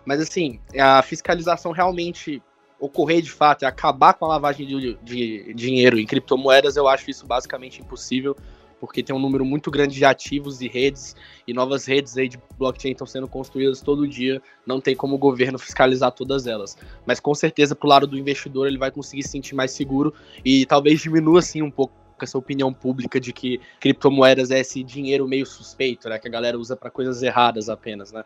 Mas 0.04 0.20
assim, 0.20 0.60
a 0.78 1.02
fiscalização 1.02 1.72
realmente 1.72 2.42
ocorrer 2.78 3.22
de 3.22 3.30
fato 3.30 3.62
e 3.62 3.64
acabar 3.64 4.14
com 4.14 4.24
a 4.24 4.28
lavagem 4.28 4.66
de, 4.66 4.98
de, 5.02 5.54
dinheiro 5.54 5.98
em 5.98 6.06
criptomoedas, 6.06 6.76
eu 6.76 6.88
acho 6.88 7.08
isso 7.10 7.24
basicamente 7.24 7.80
impossível, 7.80 8.36
porque 8.80 9.04
tem 9.04 9.14
um 9.14 9.20
número 9.20 9.44
muito 9.44 9.70
grande 9.70 9.94
de 9.94 10.04
ativos 10.04 10.60
e 10.60 10.66
redes, 10.66 11.14
e 11.46 11.54
novas 11.54 11.86
redes 11.86 12.16
aí 12.16 12.28
de 12.28 12.36
blockchain 12.58 12.90
estão 12.90 13.06
sendo 13.06 13.28
construídas 13.28 13.80
todo 13.80 14.08
dia, 14.08 14.42
não 14.66 14.80
tem 14.80 14.96
como 14.96 15.14
o 15.14 15.18
governo 15.18 15.56
fiscalizar 15.60 16.10
todas 16.10 16.48
elas. 16.48 16.76
Mas 17.06 17.20
com 17.20 17.32
certeza, 17.32 17.76
pro 17.76 17.88
lado 17.88 18.08
do 18.08 18.18
investidor, 18.18 18.66
ele 18.66 18.78
vai 18.78 18.90
conseguir 18.90 19.22
se 19.22 19.28
sentir 19.28 19.54
mais 19.54 19.70
seguro 19.70 20.12
e 20.44 20.66
talvez 20.66 21.00
diminua 21.00 21.38
assim 21.38 21.62
um 21.62 21.70
pouco 21.70 21.94
essa 22.20 22.38
opinião 22.38 22.72
pública 22.72 23.20
de 23.20 23.32
que 23.32 23.60
criptomoedas 23.80 24.50
é 24.50 24.60
esse 24.60 24.82
dinheiro 24.82 25.26
meio 25.26 25.44
suspeito, 25.44 26.08
né, 26.08 26.18
que 26.18 26.28
a 26.28 26.30
galera 26.30 26.58
usa 26.58 26.76
para 26.76 26.90
coisas 26.90 27.22
erradas 27.22 27.68
apenas, 27.68 28.12
né? 28.12 28.24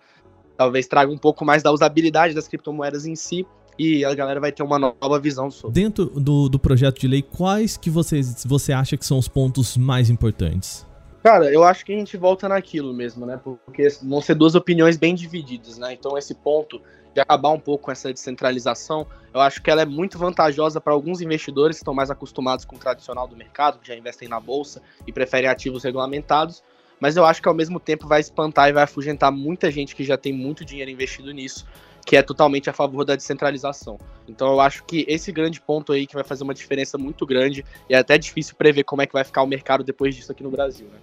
Talvez 0.57 0.87
traga 0.87 1.13
um 1.13 1.19
pouco 1.19 1.45
mais 1.45 1.63
da 1.63 1.71
usabilidade 1.71 2.35
das 2.35 2.49
criptomoedas 2.49 3.07
em 3.07 3.15
si 3.15 3.47
e 3.79 4.05
a 4.05 4.15
galera 4.15 4.41
vai 4.41 4.51
ter 4.53 4.63
uma 4.63 4.79
nova 4.79 5.21
visão 5.21 5.51
sobre. 5.51 5.81
Dentro 5.81 6.07
do, 6.07 6.49
do 6.49 6.59
projeto 6.59 6.99
de 7.01 7.09
lei, 7.09 7.23
quais 7.23 7.77
que 7.77 7.91
você, 7.91 8.21
você 8.47 8.73
acha 8.73 8.97
que 8.97 9.05
são 9.05 9.19
os 9.19 9.29
pontos 9.29 9.77
mais 9.77 10.09
importantes? 10.09 10.87
Cara, 11.23 11.53
eu 11.53 11.65
acho 11.65 11.85
que 11.85 11.93
a 11.93 11.99
gente 11.99 12.17
volta 12.17 12.49
naquilo 12.49 12.95
mesmo, 12.95 13.27
né? 13.27 13.39
Porque 13.43 13.89
vão 14.03 14.21
ser 14.21 14.35
duas 14.35 14.55
opiniões 14.55 14.97
bem 14.97 15.15
divididas, 15.15 15.77
né? 15.77 15.93
Então 15.93 16.17
esse 16.17 16.35
ponto 16.35 16.81
de 17.13 17.21
acabar 17.21 17.51
um 17.51 17.59
pouco 17.59 17.87
com 17.87 17.91
essa 17.91 18.13
descentralização, 18.13 19.07
eu 19.33 19.41
acho 19.41 19.63
que 19.63 19.71
ela 19.71 19.83
é 19.83 19.87
muito 19.87 20.19
vantajosa 20.19 20.81
para 20.81 20.93
alguns 20.93 21.21
investidores 21.21 21.79
que 21.79 21.83
estão 21.83 21.95
mais 21.95 22.11
acostumados 22.11 22.65
com 22.65 22.77
o 22.77 22.79
tradicional 22.79 23.27
do 23.27 23.35
mercado, 23.35 23.79
que 23.79 23.89
já 23.89 23.97
investem 23.97 24.29
na 24.29 24.39
bolsa 24.39 24.83
e 25.07 25.13
preferem 25.13 25.49
ativos 25.49 25.83
regulamentados, 25.83 26.63
mas 27.01 27.17
eu 27.17 27.25
acho 27.25 27.43
que 27.43 27.49
ao 27.49 27.55
mesmo 27.55 27.79
tempo 27.79 28.07
vai 28.07 28.21
espantar 28.21 28.69
e 28.69 28.73
vai 28.73 28.85
afugentar 28.85 29.31
muita 29.31 29.71
gente 29.71 29.95
que 29.95 30.05
já 30.05 30.17
tem 30.17 30.33
muito 30.33 30.65
dinheiro 30.65 30.91
investido 30.91 31.33
nisso, 31.33 31.67
que 32.05 32.17
é 32.17 32.23
totalmente 32.23 32.71
a 32.71 32.73
favor 32.73 33.05
da 33.05 33.17
descentralização. 33.17 33.99
Então 34.29 34.53
eu 34.53 34.61
acho 34.61 34.85
que 34.85 35.05
esse 35.09 35.33
grande 35.33 35.61
ponto 35.61 35.93
aí 35.93 36.07
que 36.07 36.15
vai 36.15 36.25
fazer 36.25 36.45
uma 36.45 36.55
diferença 36.55 36.97
muito 36.97 37.27
grande 37.27 37.65
e 37.91 37.95
é 37.95 37.99
até 37.99 38.17
difícil 38.17 38.55
prever 38.57 38.85
como 38.85 39.03
é 39.03 39.07
que 39.07 39.13
vai 39.13 39.25
ficar 39.25 39.43
o 39.43 39.47
mercado 39.47 39.83
depois 39.83 40.15
disso 40.15 40.31
aqui 40.31 40.43
no 40.43 40.51
Brasil, 40.51 40.87
né? 40.87 40.99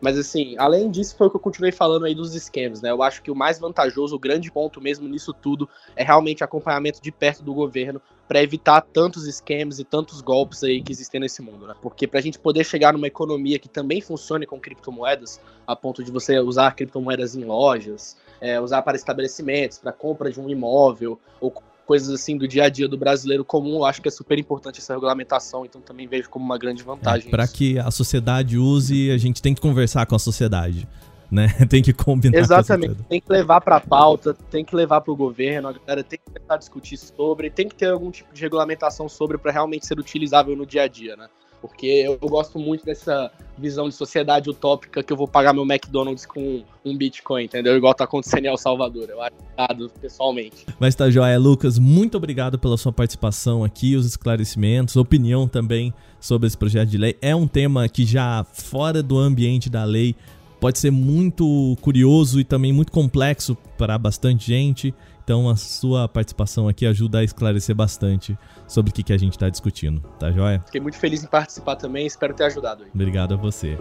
Mas 0.00 0.18
assim, 0.18 0.54
além 0.56 0.90
disso, 0.90 1.14
foi 1.14 1.26
o 1.26 1.30
que 1.30 1.36
eu 1.36 1.40
continuei 1.40 1.70
falando 1.70 2.06
aí 2.06 2.14
dos 2.14 2.34
esquemas, 2.34 2.80
né? 2.80 2.90
Eu 2.90 3.02
acho 3.02 3.20
que 3.22 3.30
o 3.30 3.34
mais 3.34 3.58
vantajoso, 3.58 4.16
o 4.16 4.18
grande 4.18 4.50
ponto 4.50 4.80
mesmo 4.80 5.06
nisso 5.06 5.32
tudo, 5.32 5.68
é 5.94 6.02
realmente 6.02 6.42
acompanhamento 6.42 7.02
de 7.02 7.12
perto 7.12 7.42
do 7.42 7.52
governo 7.52 8.00
para 8.30 8.40
evitar 8.40 8.80
tantos 8.80 9.26
esquemas 9.26 9.80
e 9.80 9.84
tantos 9.84 10.20
golpes 10.20 10.62
aí 10.62 10.80
que 10.80 10.92
existem 10.92 11.20
nesse 11.20 11.42
mundo, 11.42 11.66
né? 11.66 11.74
Porque 11.82 12.06
para 12.06 12.20
a 12.20 12.22
gente 12.22 12.38
poder 12.38 12.62
chegar 12.62 12.92
numa 12.92 13.08
economia 13.08 13.58
que 13.58 13.68
também 13.68 14.00
funcione 14.00 14.46
com 14.46 14.60
criptomoedas, 14.60 15.40
a 15.66 15.74
ponto 15.74 16.04
de 16.04 16.12
você 16.12 16.38
usar 16.38 16.76
criptomoedas 16.76 17.34
em 17.34 17.42
lojas, 17.42 18.16
é, 18.40 18.60
usar 18.60 18.82
para 18.82 18.96
estabelecimentos, 18.96 19.78
para 19.78 19.90
compra 19.90 20.30
de 20.30 20.38
um 20.38 20.48
imóvel, 20.48 21.18
ou 21.40 21.52
coisas 21.84 22.08
assim 22.08 22.38
do 22.38 22.46
dia 22.46 22.66
a 22.66 22.68
dia 22.68 22.86
do 22.86 22.96
brasileiro 22.96 23.44
comum, 23.44 23.78
eu 23.78 23.84
acho 23.84 24.00
que 24.00 24.06
é 24.06 24.12
super 24.12 24.38
importante 24.38 24.78
essa 24.78 24.94
regulamentação, 24.94 25.64
então 25.64 25.80
também 25.80 26.06
vejo 26.06 26.30
como 26.30 26.44
uma 26.44 26.56
grande 26.56 26.84
vantagem. 26.84 27.26
É, 27.26 27.30
para 27.32 27.48
que 27.48 27.80
a 27.80 27.90
sociedade 27.90 28.56
use, 28.56 29.10
a 29.10 29.18
gente 29.18 29.42
tem 29.42 29.56
que 29.56 29.60
conversar 29.60 30.06
com 30.06 30.14
a 30.14 30.20
sociedade. 30.20 30.86
Né? 31.30 31.48
Tem 31.68 31.82
que 31.82 31.92
combinar. 31.92 32.38
Exatamente. 32.38 32.96
Tem 33.08 33.20
que 33.20 33.30
levar 33.30 33.60
para 33.60 33.76
a 33.76 33.80
pauta, 33.80 34.34
tem 34.50 34.64
que 34.64 34.74
levar 34.74 35.00
para 35.00 35.12
o 35.12 35.16
governo, 35.16 35.68
a 35.68 35.72
galera 35.72 36.02
tem 36.02 36.18
que 36.18 36.32
tentar 36.32 36.56
discutir 36.56 36.96
sobre, 36.96 37.50
tem 37.50 37.68
que 37.68 37.74
ter 37.74 37.90
algum 37.90 38.10
tipo 38.10 38.34
de 38.34 38.40
regulamentação 38.42 39.08
sobre 39.08 39.38
para 39.38 39.52
realmente 39.52 39.86
ser 39.86 39.98
utilizável 39.98 40.56
no 40.56 40.66
dia 40.66 40.82
a 40.82 40.88
dia, 40.88 41.16
né? 41.16 41.28
Porque 41.60 41.86
eu, 41.86 42.28
gosto 42.28 42.58
muito 42.58 42.86
dessa 42.86 43.30
visão 43.58 43.86
de 43.86 43.94
sociedade 43.94 44.48
utópica 44.48 45.02
que 45.02 45.12
eu 45.12 45.16
vou 45.16 45.28
pagar 45.28 45.52
meu 45.52 45.64
McDonald's 45.64 46.24
com 46.24 46.64
um 46.82 46.96
Bitcoin, 46.96 47.44
entendeu? 47.44 47.76
Igual 47.76 47.94
tá 47.94 48.04
acontecendo 48.04 48.46
em 48.46 48.48
El 48.48 48.56
Salvador. 48.56 49.10
Eu 49.10 49.20
acho 49.20 49.34
errado, 49.58 49.92
pessoalmente. 50.00 50.64
Mas 50.78 50.94
tá 50.94 51.10
joia, 51.10 51.38
Lucas. 51.38 51.78
Muito 51.78 52.16
obrigado 52.16 52.58
pela 52.58 52.78
sua 52.78 52.92
participação 52.92 53.62
aqui, 53.62 53.94
os 53.94 54.06
esclarecimentos, 54.06 54.96
opinião 54.96 55.46
também 55.46 55.92
sobre 56.18 56.46
esse 56.46 56.56
projeto 56.56 56.88
de 56.88 56.96
lei. 56.96 57.16
É 57.20 57.36
um 57.36 57.46
tema 57.46 57.86
que 57.90 58.06
já 58.06 58.42
fora 58.54 59.02
do 59.02 59.18
ambiente 59.18 59.68
da 59.68 59.84
lei 59.84 60.16
pode 60.60 60.78
ser 60.78 60.90
muito 60.90 61.76
curioso 61.80 62.38
e 62.38 62.44
também 62.44 62.72
muito 62.72 62.92
complexo 62.92 63.56
para 63.78 63.96
bastante 63.96 64.46
gente. 64.46 64.94
Então 65.24 65.48
a 65.48 65.56
sua 65.56 66.08
participação 66.08 66.68
aqui 66.68 66.84
ajuda 66.84 67.20
a 67.20 67.24
esclarecer 67.24 67.74
bastante 67.74 68.36
sobre 68.68 68.90
o 68.90 68.94
que, 68.94 69.02
que 69.02 69.12
a 69.12 69.18
gente 69.18 69.32
está 69.32 69.48
discutindo, 69.48 70.00
tá 70.18 70.30
joia? 70.30 70.60
Fiquei 70.66 70.80
muito 70.80 70.98
feliz 70.98 71.24
em 71.24 71.26
participar 71.26 71.76
também, 71.76 72.06
espero 72.06 72.34
ter 72.34 72.44
ajudado. 72.44 72.84
Aí. 72.84 72.90
Obrigado 72.92 73.34
a 73.34 73.36
você. 73.36 73.78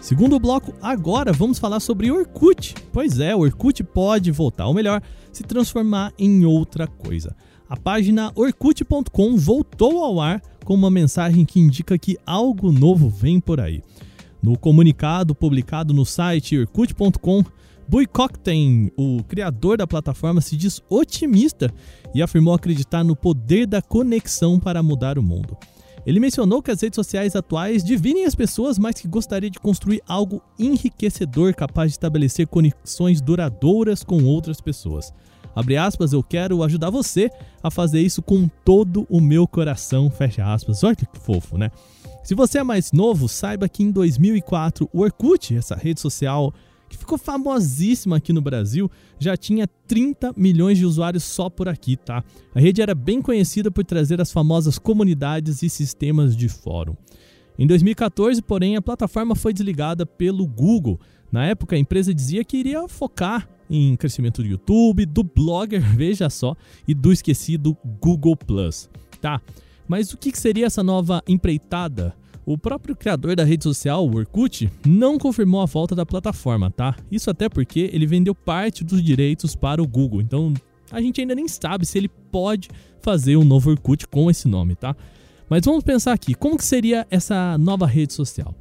Segundo 0.00 0.40
bloco, 0.40 0.74
agora 0.82 1.32
vamos 1.32 1.60
falar 1.60 1.78
sobre 1.78 2.10
Orkut. 2.10 2.74
Pois 2.92 3.20
é, 3.20 3.32
o 3.32 3.40
Orkut 3.40 3.84
pode 3.84 4.32
voltar, 4.32 4.66
ou 4.66 4.74
melhor, 4.74 5.00
se 5.30 5.44
transformar 5.44 6.12
em 6.18 6.44
outra 6.44 6.86
coisa. 6.88 7.36
A 7.70 7.76
página 7.76 8.32
orkut.com 8.34 9.36
voltou 9.36 10.02
ao 10.02 10.20
ar 10.20 10.42
com 10.64 10.74
uma 10.74 10.90
mensagem 10.90 11.44
que 11.44 11.60
indica 11.60 11.96
que 11.96 12.18
algo 12.26 12.72
novo 12.72 13.08
vem 13.08 13.38
por 13.38 13.60
aí. 13.60 13.80
No 14.42 14.58
comunicado 14.58 15.36
publicado 15.36 15.94
no 15.94 16.04
site 16.04 16.58
orkut.com, 16.58 17.44
Bui 17.86 18.08
o 18.96 19.22
criador 19.22 19.78
da 19.78 19.86
plataforma, 19.86 20.40
se 20.40 20.56
diz 20.56 20.82
otimista 20.90 21.72
e 22.12 22.20
afirmou 22.20 22.54
acreditar 22.54 23.04
no 23.04 23.14
poder 23.14 23.68
da 23.68 23.80
conexão 23.80 24.58
para 24.58 24.82
mudar 24.82 25.16
o 25.16 25.22
mundo. 25.22 25.56
Ele 26.04 26.18
mencionou 26.18 26.60
que 26.60 26.72
as 26.72 26.80
redes 26.80 26.96
sociais 26.96 27.36
atuais 27.36 27.84
dividem 27.84 28.24
as 28.24 28.34
pessoas, 28.34 28.80
mas 28.80 28.96
que 28.96 29.06
gostaria 29.06 29.50
de 29.50 29.60
construir 29.60 30.02
algo 30.08 30.42
enriquecedor 30.58 31.54
capaz 31.54 31.90
de 31.90 31.94
estabelecer 31.94 32.48
conexões 32.48 33.20
duradouras 33.20 34.02
com 34.02 34.24
outras 34.24 34.60
pessoas. 34.60 35.12
Abre 35.54 35.76
aspas, 35.76 36.12
eu 36.12 36.22
quero 36.22 36.62
ajudar 36.62 36.90
você 36.90 37.30
a 37.62 37.70
fazer 37.70 38.00
isso 38.00 38.22
com 38.22 38.48
todo 38.64 39.06
o 39.08 39.20
meu 39.20 39.46
coração, 39.46 40.10
fecha 40.10 40.44
aspas. 40.44 40.84
Olha 40.84 40.96
que 40.96 41.06
fofo, 41.18 41.58
né? 41.58 41.70
Se 42.22 42.34
você 42.34 42.58
é 42.58 42.62
mais 42.62 42.92
novo, 42.92 43.28
saiba 43.28 43.68
que 43.68 43.82
em 43.82 43.90
2004 43.90 44.88
o 44.92 45.00
Orkut, 45.00 45.56
essa 45.56 45.74
rede 45.74 46.00
social 46.00 46.52
que 46.88 46.98
ficou 46.98 47.16
famosíssima 47.16 48.16
aqui 48.16 48.32
no 48.32 48.42
Brasil, 48.42 48.90
já 49.18 49.36
tinha 49.36 49.68
30 49.86 50.34
milhões 50.36 50.76
de 50.76 50.84
usuários 50.84 51.22
só 51.22 51.48
por 51.48 51.68
aqui, 51.68 51.96
tá? 51.96 52.22
A 52.52 52.58
rede 52.58 52.82
era 52.82 52.96
bem 52.96 53.22
conhecida 53.22 53.70
por 53.70 53.84
trazer 53.84 54.20
as 54.20 54.32
famosas 54.32 54.76
comunidades 54.76 55.62
e 55.62 55.70
sistemas 55.70 56.36
de 56.36 56.48
fórum. 56.48 56.96
Em 57.56 57.66
2014, 57.66 58.42
porém, 58.42 58.76
a 58.76 58.82
plataforma 58.82 59.36
foi 59.36 59.52
desligada 59.52 60.04
pelo 60.04 60.46
Google. 60.46 60.98
Na 61.30 61.46
época, 61.46 61.76
a 61.76 61.78
empresa 61.78 62.12
dizia 62.12 62.44
que 62.44 62.56
iria 62.56 62.88
focar 62.88 63.48
em 63.70 63.96
crescimento 63.96 64.42
do 64.42 64.48
YouTube, 64.48 65.06
do 65.06 65.22
Blogger, 65.22 65.80
veja 65.96 66.28
só, 66.28 66.56
e 66.86 66.92
do 66.92 67.12
esquecido 67.12 67.76
Google 68.00 68.36
Plus, 68.36 68.90
tá? 69.20 69.40
Mas 69.88 70.12
o 70.12 70.18
que 70.18 70.36
seria 70.36 70.66
essa 70.66 70.82
nova 70.82 71.22
empreitada? 71.26 72.14
O 72.44 72.58
próprio 72.58 72.96
criador 72.96 73.36
da 73.36 73.44
rede 73.44 73.62
social, 73.64 74.06
o 74.06 74.16
Orkut, 74.16 74.70
não 74.84 75.18
confirmou 75.18 75.60
a 75.60 75.66
volta 75.66 75.94
da 75.94 76.04
plataforma, 76.04 76.70
tá? 76.70 76.96
Isso 77.10 77.30
até 77.30 77.48
porque 77.48 77.90
ele 77.92 78.06
vendeu 78.06 78.34
parte 78.34 78.82
dos 78.82 79.02
direitos 79.02 79.54
para 79.54 79.82
o 79.82 79.86
Google. 79.86 80.20
Então, 80.20 80.52
a 80.90 81.00
gente 81.00 81.20
ainda 81.20 81.34
nem 81.34 81.46
sabe 81.46 81.86
se 81.86 81.98
ele 81.98 82.08
pode 82.08 82.68
fazer 83.00 83.36
um 83.36 83.44
novo 83.44 83.70
Orkut 83.70 84.08
com 84.08 84.30
esse 84.30 84.48
nome, 84.48 84.74
tá? 84.74 84.96
Mas 85.48 85.64
vamos 85.64 85.84
pensar 85.84 86.12
aqui, 86.12 86.34
como 86.34 86.56
que 86.56 86.64
seria 86.64 87.06
essa 87.10 87.58
nova 87.58 87.86
rede 87.86 88.12
social? 88.12 88.54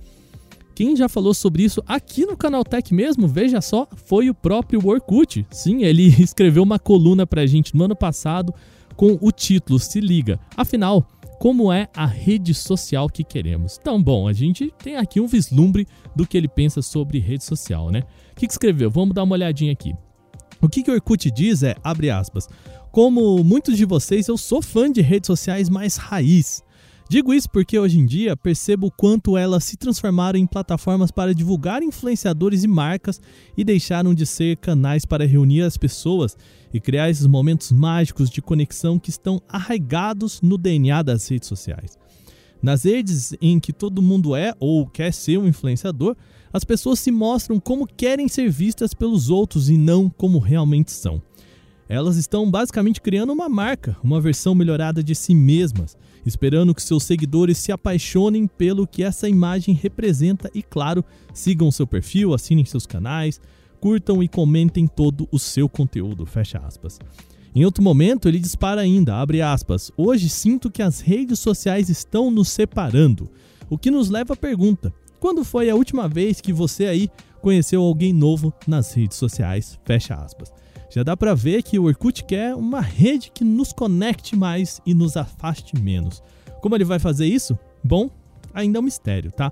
Quem 0.80 0.96
já 0.96 1.10
falou 1.10 1.34
sobre 1.34 1.64
isso 1.64 1.84
aqui 1.86 2.26
no 2.26 2.38
canal 2.38 2.64
Tech 2.64 2.94
mesmo, 2.94 3.28
veja 3.28 3.60
só, 3.60 3.86
foi 4.06 4.30
o 4.30 4.34
próprio 4.34 4.80
Orkut. 4.88 5.46
Sim, 5.52 5.84
ele 5.84 6.08
escreveu 6.24 6.64
uma 6.64 6.80
coluna 6.80 7.28
pra 7.28 7.46
gente 7.46 7.76
no 7.76 7.84
ano 7.84 7.98
passado 7.98 8.54
com 8.96 9.18
o 9.20 9.30
título 9.30 9.78
Se 9.78 10.00
Liga. 10.00 10.40
Afinal, 10.56 11.06
como 11.38 11.70
é 11.70 11.90
a 11.94 12.06
rede 12.06 12.54
social 12.54 13.10
que 13.10 13.26
queremos. 13.26 13.78
Então, 13.78 14.02
bom, 14.02 14.26
a 14.26 14.32
gente 14.32 14.74
tem 14.82 14.96
aqui 14.96 15.20
um 15.20 15.28
vislumbre 15.28 15.86
do 16.16 16.26
que 16.26 16.38
ele 16.38 16.48
pensa 16.48 16.82
sobre 16.82 17.20
rede 17.20 17.44
social, 17.44 17.92
né? 17.92 18.04
O 18.32 18.36
que, 18.36 18.48
que 18.48 18.54
escreveu? 18.54 18.90
Vamos 18.90 19.14
dar 19.14 19.24
uma 19.24 19.36
olhadinha 19.36 19.74
aqui. 19.74 19.94
O 20.62 20.70
que, 20.70 20.82
que 20.82 20.90
o 20.90 20.94
Orkut 20.94 21.30
diz 21.30 21.62
é, 21.62 21.76
abre 21.84 22.10
aspas, 22.10 22.48
como 22.90 23.44
muitos 23.44 23.76
de 23.76 23.84
vocês, 23.84 24.30
eu 24.30 24.38
sou 24.38 24.62
fã 24.62 24.90
de 24.90 25.02
redes 25.02 25.28
sociais 25.28 25.68
mais 25.68 25.98
raiz. 25.98 26.64
Digo 27.10 27.34
isso 27.34 27.50
porque 27.50 27.80
hoje 27.80 27.98
em 27.98 28.06
dia 28.06 28.38
percebo 28.38 28.86
o 28.86 28.92
quanto 28.92 29.36
elas 29.36 29.64
se 29.64 29.76
transformaram 29.76 30.38
em 30.38 30.46
plataformas 30.46 31.10
para 31.10 31.34
divulgar 31.34 31.82
influenciadores 31.82 32.64
e 32.64 32.68
marcas 32.68 33.20
e 33.58 33.64
deixaram 33.64 34.14
de 34.14 34.28
ser 34.28 34.58
canais 34.58 35.06
para 35.06 35.26
reunir 35.26 35.64
as 35.64 35.76
pessoas 35.76 36.38
e 36.72 36.80
criar 36.80 37.10
esses 37.10 37.26
momentos 37.26 37.72
mágicos 37.72 38.30
de 38.30 38.44
conexão 38.44 39.00
que 39.00 39.10
estão 39.10 39.42
arraigados 39.50 40.40
no 40.40 40.56
DNA 40.56 41.02
das 41.02 41.28
redes 41.28 41.50
sociais. 41.50 41.98
Nas 42.62 42.84
redes 42.84 43.34
em 43.42 43.60
que 43.60 43.74
todo 43.74 44.04
mundo 44.04 44.36
é 44.36 44.54
ou 44.60 44.86
quer 44.86 45.12
ser 45.12 45.40
um 45.40 45.48
influenciador, 45.48 46.16
as 46.54 46.64
pessoas 46.64 47.00
se 47.00 47.10
mostram 47.10 47.60
como 47.60 47.88
querem 47.88 48.28
ser 48.28 48.52
vistas 48.52 48.94
pelos 48.94 49.32
outros 49.32 49.68
e 49.68 49.78
não 49.78 50.12
como 50.12 50.38
realmente 50.38 50.92
são. 50.92 51.20
Elas 51.90 52.18
estão 52.18 52.50
basicamente 52.52 53.02
criando 53.02 53.34
uma 53.34 53.50
marca, 53.50 53.98
uma 54.04 54.22
versão 54.22 54.54
melhorada 54.54 55.04
de 55.04 55.16
si 55.16 55.34
mesmas, 55.34 55.98
esperando 56.24 56.76
que 56.76 56.84
seus 56.84 57.04
seguidores 57.04 57.58
se 57.58 57.72
apaixonem 57.72 58.46
pelo 58.46 58.86
que 58.86 59.04
essa 59.04 59.28
imagem 59.28 59.74
representa 59.74 60.52
e, 60.54 60.62
claro, 60.62 61.04
sigam 61.34 61.72
seu 61.72 61.88
perfil, 61.88 62.36
assinem 62.36 62.64
seus 62.64 62.86
canais, 62.86 63.42
curtam 63.82 64.22
e 64.22 64.28
comentem 64.28 64.86
todo 64.86 65.28
o 65.32 65.40
seu 65.40 65.68
conteúdo. 65.68 66.28
Fecha 66.28 66.60
aspas. 66.60 67.00
Em 67.56 67.66
outro 67.66 67.82
momento, 67.82 68.28
ele 68.28 68.38
dispara 68.38 68.82
ainda, 68.82 69.16
abre 69.16 69.42
aspas, 69.42 69.92
hoje 69.98 70.30
sinto 70.30 70.70
que 70.70 70.84
as 70.84 71.00
redes 71.00 71.40
sociais 71.40 71.90
estão 71.90 72.30
nos 72.30 72.50
separando, 72.50 73.28
o 73.68 73.80
que 73.80 73.90
nos 73.90 74.12
leva 74.12 74.36
à 74.36 74.38
pergunta, 74.38 74.94
quando 75.20 75.44
foi 75.44 75.72
a 75.72 75.76
última 75.76 76.08
vez 76.08 76.40
que 76.40 76.54
você 76.54 76.86
aí 76.86 77.10
conheceu 77.42 77.82
alguém 77.82 78.14
novo 78.14 78.54
nas 78.68 78.94
redes 78.94 79.18
sociais? 79.18 79.80
Fecha 79.84 80.14
aspas. 80.14 80.52
Já 80.90 81.04
dá 81.04 81.16
para 81.16 81.36
ver 81.36 81.62
que 81.62 81.78
o 81.78 81.84
Orkut 81.84 82.24
quer 82.24 82.56
uma 82.56 82.82
rede 82.82 83.32
que 83.32 83.44
nos 83.44 83.72
conecte 83.72 84.36
mais 84.36 84.82
e 84.86 84.94
nos 84.94 85.16
afaste 85.16 85.80
menos. 85.80 86.24
Como 86.62 86.76
ele 86.76 86.84
vai 86.84 86.98
fazer 86.98 87.28
isso? 87.28 87.58
Bom, 87.84 88.10
ainda 88.54 88.80
é 88.80 88.82
um 88.82 88.86
mistério, 88.86 89.32
tá? 89.32 89.52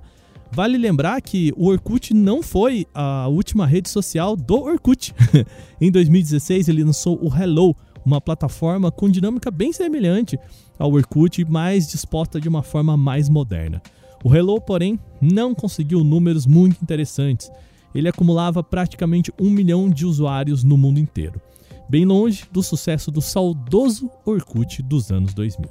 Vale 0.50 0.76
lembrar 0.76 1.20
que 1.20 1.52
o 1.56 1.68
Orkut 1.68 2.12
não 2.12 2.42
foi 2.42 2.86
a 2.92 3.28
última 3.28 3.66
rede 3.66 3.88
social 3.88 4.34
do 4.34 4.62
Orkut. 4.62 5.14
em 5.80 5.90
2016 5.90 6.68
ele 6.68 6.82
lançou 6.82 7.18
o 7.22 7.32
Hello, 7.32 7.74
uma 8.04 8.20
plataforma 8.20 8.90
com 8.90 9.08
dinâmica 9.08 9.50
bem 9.50 9.72
semelhante 9.72 10.38
ao 10.78 10.92
Orkut, 10.92 11.44
mas 11.44 11.86
disposta 11.86 12.40
de 12.40 12.48
uma 12.48 12.62
forma 12.62 12.96
mais 12.96 13.28
moderna. 13.28 13.80
O 14.24 14.34
Hello, 14.34 14.60
porém, 14.60 14.98
não 15.20 15.54
conseguiu 15.54 16.02
números 16.02 16.46
muito 16.46 16.82
interessantes. 16.82 17.50
Ele 17.94 18.08
acumulava 18.08 18.62
praticamente 18.62 19.32
um 19.40 19.50
milhão 19.50 19.88
de 19.88 20.04
usuários 20.04 20.62
no 20.62 20.76
mundo 20.76 21.00
inteiro, 21.00 21.40
bem 21.88 22.04
longe 22.04 22.44
do 22.52 22.62
sucesso 22.62 23.10
do 23.10 23.20
saudoso 23.20 24.10
Orkut 24.24 24.82
dos 24.82 25.10
anos 25.10 25.32
2000. 25.34 25.68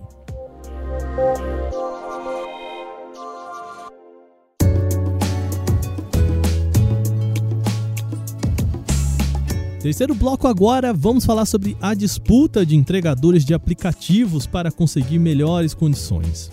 Terceiro 9.88 10.14
bloco 10.14 10.48
agora, 10.48 10.92
vamos 10.92 11.24
falar 11.24 11.46
sobre 11.46 11.78
a 11.80 11.94
disputa 11.94 12.66
de 12.66 12.76
entregadores 12.76 13.46
de 13.46 13.54
aplicativos 13.54 14.46
para 14.46 14.70
conseguir 14.70 15.18
melhores 15.18 15.74
condições. 15.74 16.52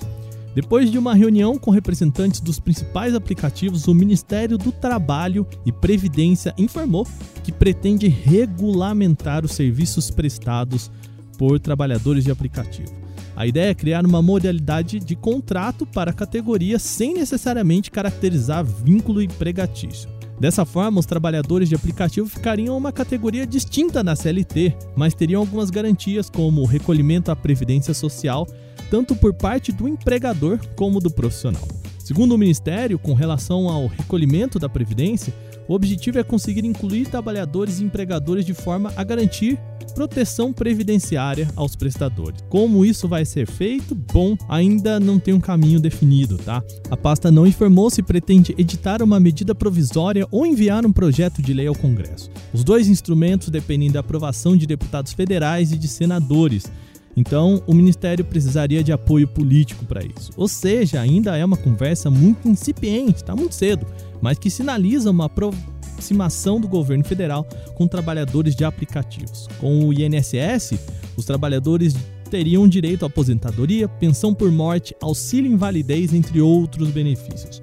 Depois 0.55 0.89
de 0.89 0.97
uma 0.97 1.15
reunião 1.15 1.59
com 1.59 1.73
representantes 1.73 2.41
dos 2.41 2.61
principais 2.61 3.13
aplicativos, 3.13 3.89
o 3.89 3.95
Ministério 3.95 4.57
do 4.57 4.71
Trabalho 4.71 5.45
e 5.67 5.73
Previdência 5.73 6.55
informou 6.57 7.07
que 7.43 7.51
pretende 7.51 8.07
regulamentar 8.07 9.45
os 9.45 9.51
serviços 9.51 10.13
prestados 10.13 10.93
por 11.37 11.59
trabalhadores 11.59 12.23
de 12.23 12.31
aplicativo. 12.31 12.93
A 13.35 13.49
ideia 13.49 13.71
é 13.71 13.75
criar 13.75 14.07
uma 14.07 14.23
modalidade 14.23 15.01
de 15.01 15.17
contrato 15.17 15.85
para 15.85 16.13
a 16.13 16.15
categoria 16.15 16.79
sem 16.79 17.15
necessariamente 17.15 17.91
caracterizar 17.91 18.65
vínculo 18.65 19.21
empregatício. 19.21 20.09
Dessa 20.39 20.65
forma, 20.65 21.01
os 21.01 21.07
trabalhadores 21.07 21.69
de 21.69 21.75
aplicativo 21.75 22.29
ficariam 22.29 22.77
uma 22.77 22.93
categoria 22.93 23.45
distinta 23.45 24.05
da 24.05 24.15
CLT, 24.15 24.77
mas 24.95 25.15
teriam 25.15 25.41
algumas 25.41 25.71
garantias 25.71 26.31
como 26.31 26.65
recolhimento 26.65 27.33
à 27.33 27.37
previdência 27.37 27.93
social 27.93 28.47
tanto 28.95 29.17
por 29.17 29.35
parte 29.35 29.73
do 29.73 29.89
empregador 29.89 30.57
como 30.77 31.01
do 31.01 31.11
profissional. 31.11 31.67
Segundo 31.99 32.33
o 32.33 32.39
Ministério, 32.39 32.97
com 32.97 33.13
relação 33.13 33.69
ao 33.69 33.89
recolhimento 33.89 34.57
da 34.57 34.69
Previdência, 34.69 35.35
o 35.67 35.75
objetivo 35.75 36.21
é 36.21 36.23
conseguir 36.23 36.65
incluir 36.65 37.09
trabalhadores 37.09 37.81
e 37.81 37.85
empregadores 37.85 38.47
de 38.47 38.55
forma 38.55 38.93
a 38.95 39.03
garantir 39.03 39.59
proteção 39.97 40.53
previdenciária 40.53 41.49
aos 41.57 41.75
prestadores. 41.75 42.41
Como 42.49 42.85
isso 42.85 43.09
vai 43.09 43.25
ser 43.25 43.49
feito? 43.49 43.97
Bom, 43.97 44.37
ainda 44.49 45.01
não 45.01 45.19
tem 45.19 45.35
um 45.35 45.41
caminho 45.41 45.81
definido, 45.81 46.37
tá? 46.37 46.63
A 46.89 46.97
pasta 46.97 47.33
não 47.33 47.49
informou 47.49 47.91
se 47.91 48.01
pretende 48.01 48.55
editar 48.57 49.03
uma 49.03 49.19
medida 49.19 49.57
provisória 49.57 50.25
ou 50.31 50.47
enviar 50.47 50.87
um 50.87 50.93
projeto 50.93 51.43
de 51.43 51.53
lei 51.53 51.67
ao 51.67 51.75
Congresso. 51.75 52.31
Os 52.53 52.63
dois 52.63 52.87
instrumentos 52.87 53.49
dependem 53.49 53.91
da 53.91 54.01
aprovação 54.01 54.57
de 54.57 54.69
deputados 54.69 55.13
federais 55.13 55.73
e 55.73 55.77
de 55.77 55.89
senadores 55.89 56.71
então, 57.17 57.63
o 57.67 57.75
ministério 57.75 58.25
precisaria 58.25 58.83
de 58.83 58.93
apoio 58.93 59.29
político 59.29 59.85
para 59.85 60.05
isso. 60.05 60.33
Ou 60.37 60.49
seja, 60.49 61.01
ainda 61.01 61.37
é 61.37 61.45
uma 61.45 61.57
conversa 61.57 62.11
muito 62.11 62.49
incipiente, 62.49 63.17
está 63.17 63.37
muito 63.37 63.55
cedo, 63.55 63.87
mas 64.21 64.39
que 64.39 64.51
sinaliza 64.51 65.11
uma 65.11 65.27
aproximação 65.27 66.61
do 66.61 66.67
governo 66.67 67.05
federal 67.05 67.45
com 67.75 67.87
trabalhadores 67.87 68.57
de 68.57 68.65
aplicativos. 68.65 69.49
Com 69.61 69.87
o 69.87 69.93
INSS, 69.93 70.79
os 71.17 71.25
trabalhadores 71.25 71.95
teriam 72.31 72.67
direito 72.67 73.05
à 73.05 73.07
aposentadoria, 73.07 73.87
pensão 73.87 74.35
por 74.35 74.51
morte, 74.51 74.97
auxílio 75.01 75.53
invalidez, 75.53 76.13
entre 76.13 76.41
outros 76.41 76.91
benefícios. 76.91 77.63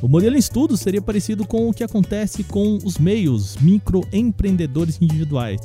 O 0.00 0.08
modelo 0.08 0.36
em 0.36 0.38
estudo 0.38 0.76
seria 0.76 1.02
parecido 1.02 1.46
com 1.46 1.68
o 1.68 1.74
que 1.74 1.82
acontece 1.82 2.44
com 2.44 2.78
os 2.84 2.98
meios 2.98 3.56
microempreendedores 3.56 4.98
individuais 5.00 5.60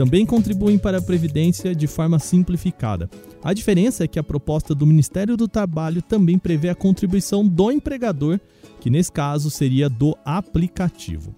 também 0.00 0.24
contribuem 0.24 0.78
para 0.78 0.96
a 0.96 1.02
Previdência 1.02 1.74
de 1.74 1.86
forma 1.86 2.18
simplificada. 2.18 3.10
A 3.44 3.52
diferença 3.52 4.02
é 4.02 4.08
que 4.08 4.18
a 4.18 4.22
proposta 4.22 4.74
do 4.74 4.86
Ministério 4.86 5.36
do 5.36 5.46
Trabalho 5.46 6.00
também 6.00 6.38
prevê 6.38 6.70
a 6.70 6.74
contribuição 6.74 7.46
do 7.46 7.70
empregador, 7.70 8.40
que 8.80 8.88
nesse 8.88 9.12
caso 9.12 9.50
seria 9.50 9.90
do 9.90 10.16
aplicativo. 10.24 11.34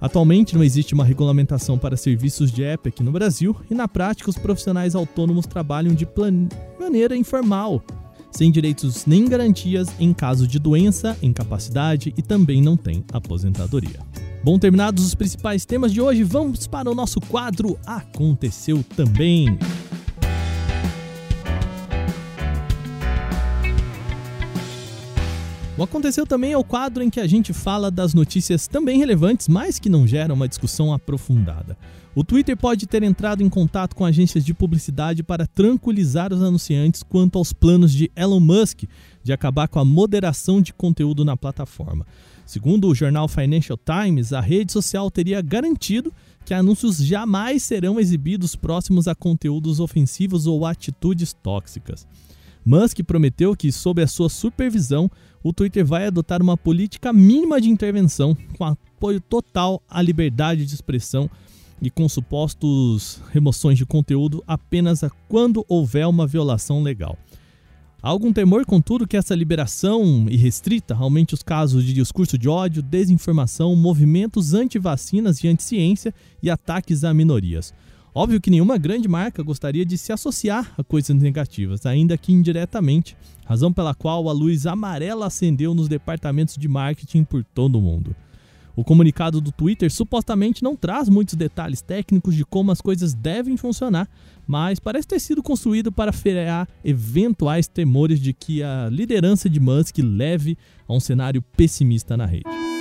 Atualmente 0.00 0.54
não 0.54 0.64
existe 0.64 0.94
uma 0.94 1.04
regulamentação 1.04 1.76
para 1.76 1.98
serviços 1.98 2.50
de 2.50 2.64
app 2.64 2.88
aqui 2.88 3.02
no 3.02 3.12
Brasil 3.12 3.54
e 3.70 3.74
na 3.74 3.86
prática 3.86 4.30
os 4.30 4.38
profissionais 4.38 4.94
autônomos 4.94 5.44
trabalham 5.44 5.94
de 5.94 6.08
maneira 6.80 7.14
informal, 7.14 7.84
sem 8.32 8.50
direitos 8.50 9.04
nem 9.04 9.26
garantias 9.26 9.88
em 10.00 10.14
caso 10.14 10.48
de 10.48 10.58
doença, 10.58 11.14
incapacidade 11.20 12.14
e 12.16 12.22
também 12.22 12.62
não 12.62 12.74
tem 12.74 13.04
aposentadoria. 13.12 14.00
Bom, 14.42 14.58
terminados 14.58 15.04
os 15.04 15.14
principais 15.14 15.64
temas 15.64 15.92
de 15.92 16.00
hoje, 16.00 16.22
vamos 16.22 16.66
para 16.66 16.90
o 16.90 16.94
nosso 16.94 17.20
quadro 17.20 17.78
Aconteceu 17.84 18.84
Também. 18.96 19.58
O 25.78 25.82
Aconteceu 25.84 26.26
também 26.26 26.50
é 26.50 26.58
o 26.58 26.64
quadro 26.64 27.04
em 27.04 27.08
que 27.08 27.20
a 27.20 27.26
gente 27.28 27.52
fala 27.52 27.88
das 27.88 28.12
notícias 28.12 28.66
também 28.66 28.98
relevantes, 28.98 29.46
mas 29.46 29.78
que 29.78 29.88
não 29.88 30.08
geram 30.08 30.34
uma 30.34 30.48
discussão 30.48 30.92
aprofundada. 30.92 31.78
O 32.16 32.24
Twitter 32.24 32.56
pode 32.56 32.84
ter 32.84 33.04
entrado 33.04 33.44
em 33.44 33.48
contato 33.48 33.94
com 33.94 34.04
agências 34.04 34.44
de 34.44 34.52
publicidade 34.52 35.22
para 35.22 35.46
tranquilizar 35.46 36.32
os 36.32 36.42
anunciantes 36.42 37.04
quanto 37.04 37.38
aos 37.38 37.52
planos 37.52 37.92
de 37.92 38.10
Elon 38.16 38.40
Musk 38.40 38.86
de 39.22 39.32
acabar 39.32 39.68
com 39.68 39.78
a 39.78 39.84
moderação 39.84 40.60
de 40.60 40.74
conteúdo 40.74 41.24
na 41.24 41.36
plataforma. 41.36 42.04
Segundo 42.44 42.88
o 42.88 42.94
jornal 42.94 43.28
Financial 43.28 43.78
Times, 43.78 44.32
a 44.32 44.40
rede 44.40 44.72
social 44.72 45.08
teria 45.12 45.40
garantido 45.40 46.12
que 46.44 46.52
anúncios 46.52 46.96
jamais 46.96 47.62
serão 47.62 48.00
exibidos 48.00 48.56
próximos 48.56 49.06
a 49.06 49.14
conteúdos 49.14 49.78
ofensivos 49.78 50.44
ou 50.44 50.66
atitudes 50.66 51.32
tóxicas. 51.32 52.04
Musk 52.64 53.02
prometeu 53.02 53.56
que, 53.56 53.72
sob 53.72 54.02
a 54.02 54.06
sua 54.06 54.28
supervisão, 54.28 55.10
o 55.42 55.52
Twitter 55.52 55.84
vai 55.84 56.06
adotar 56.06 56.42
uma 56.42 56.56
política 56.56 57.12
mínima 57.12 57.60
de 57.60 57.68
intervenção, 57.68 58.36
com 58.56 58.64
apoio 58.64 59.20
total 59.20 59.82
à 59.88 60.02
liberdade 60.02 60.66
de 60.66 60.74
expressão 60.74 61.30
e 61.80 61.90
com 61.90 62.08
supostos 62.08 63.22
remoções 63.30 63.78
de 63.78 63.86
conteúdo 63.86 64.42
apenas 64.46 65.00
quando 65.28 65.64
houver 65.68 66.06
uma 66.06 66.26
violação 66.26 66.82
legal. 66.82 67.16
Há 68.00 68.10
algum 68.10 68.32
temor, 68.32 68.64
contudo, 68.64 69.08
que 69.08 69.16
essa 69.16 69.34
liberação 69.34 70.26
irrestrita 70.28 70.94
aumente 70.94 71.34
os 71.34 71.42
casos 71.42 71.84
de 71.84 71.92
discurso 71.92 72.38
de 72.38 72.48
ódio, 72.48 72.80
desinformação, 72.80 73.74
movimentos 73.74 74.54
anti-vacinas 74.54 75.42
e 75.42 75.48
anti-ciência 75.48 76.14
e 76.40 76.48
ataques 76.48 77.02
a 77.02 77.12
minorias. 77.12 77.74
Óbvio 78.18 78.40
que 78.40 78.50
nenhuma 78.50 78.76
grande 78.76 79.06
marca 79.06 79.44
gostaria 79.44 79.86
de 79.86 79.96
se 79.96 80.12
associar 80.12 80.74
a 80.76 80.82
coisas 80.82 81.14
negativas, 81.14 81.86
ainda 81.86 82.18
que 82.18 82.32
indiretamente, 82.32 83.16
razão 83.46 83.72
pela 83.72 83.94
qual 83.94 84.28
a 84.28 84.32
luz 84.32 84.66
amarela 84.66 85.28
acendeu 85.28 85.72
nos 85.72 85.86
departamentos 85.86 86.56
de 86.56 86.66
marketing 86.66 87.22
por 87.22 87.44
todo 87.44 87.78
o 87.78 87.80
mundo. 87.80 88.16
O 88.74 88.82
comunicado 88.82 89.40
do 89.40 89.52
Twitter 89.52 89.88
supostamente 89.88 90.64
não 90.64 90.74
traz 90.74 91.08
muitos 91.08 91.36
detalhes 91.36 91.80
técnicos 91.80 92.34
de 92.34 92.44
como 92.44 92.72
as 92.72 92.80
coisas 92.80 93.14
devem 93.14 93.56
funcionar, 93.56 94.08
mas 94.44 94.80
parece 94.80 95.06
ter 95.06 95.20
sido 95.20 95.40
construído 95.40 95.92
para 95.92 96.12
frear 96.12 96.66
eventuais 96.84 97.68
temores 97.68 98.18
de 98.18 98.32
que 98.32 98.64
a 98.64 98.88
liderança 98.90 99.48
de 99.48 99.60
Musk 99.60 99.96
leve 99.98 100.58
a 100.88 100.92
um 100.92 100.98
cenário 100.98 101.40
pessimista 101.40 102.16
na 102.16 102.26
rede. 102.26 102.77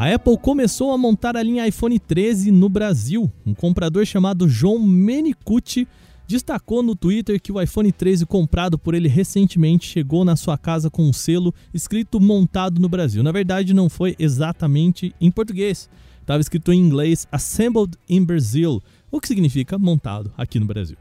A 0.00 0.14
Apple 0.14 0.38
começou 0.38 0.92
a 0.92 0.96
montar 0.96 1.36
a 1.36 1.42
linha 1.42 1.68
iPhone 1.68 1.98
13 1.98 2.50
no 2.50 2.70
Brasil. 2.70 3.30
Um 3.44 3.52
comprador 3.52 4.06
chamado 4.06 4.48
João 4.48 4.78
Menicucci 4.78 5.86
destacou 6.26 6.82
no 6.82 6.96
Twitter 6.96 7.38
que 7.38 7.52
o 7.52 7.60
iPhone 7.60 7.92
13 7.92 8.24
comprado 8.24 8.78
por 8.78 8.94
ele 8.94 9.08
recentemente 9.08 9.86
chegou 9.86 10.24
na 10.24 10.36
sua 10.36 10.56
casa 10.56 10.88
com 10.88 11.02
um 11.02 11.12
selo 11.12 11.54
escrito 11.74 12.18
montado 12.18 12.80
no 12.80 12.88
Brasil. 12.88 13.22
Na 13.22 13.30
verdade, 13.30 13.74
não 13.74 13.90
foi 13.90 14.16
exatamente 14.18 15.14
em 15.20 15.30
português. 15.30 15.90
Estava 16.22 16.40
escrito 16.40 16.72
em 16.72 16.80
inglês 16.80 17.28
Assembled 17.30 17.98
in 18.08 18.24
Brazil, 18.24 18.82
o 19.10 19.20
que 19.20 19.28
significa 19.28 19.78
montado 19.78 20.32
aqui 20.34 20.58
no 20.58 20.64
Brasil. 20.64 20.96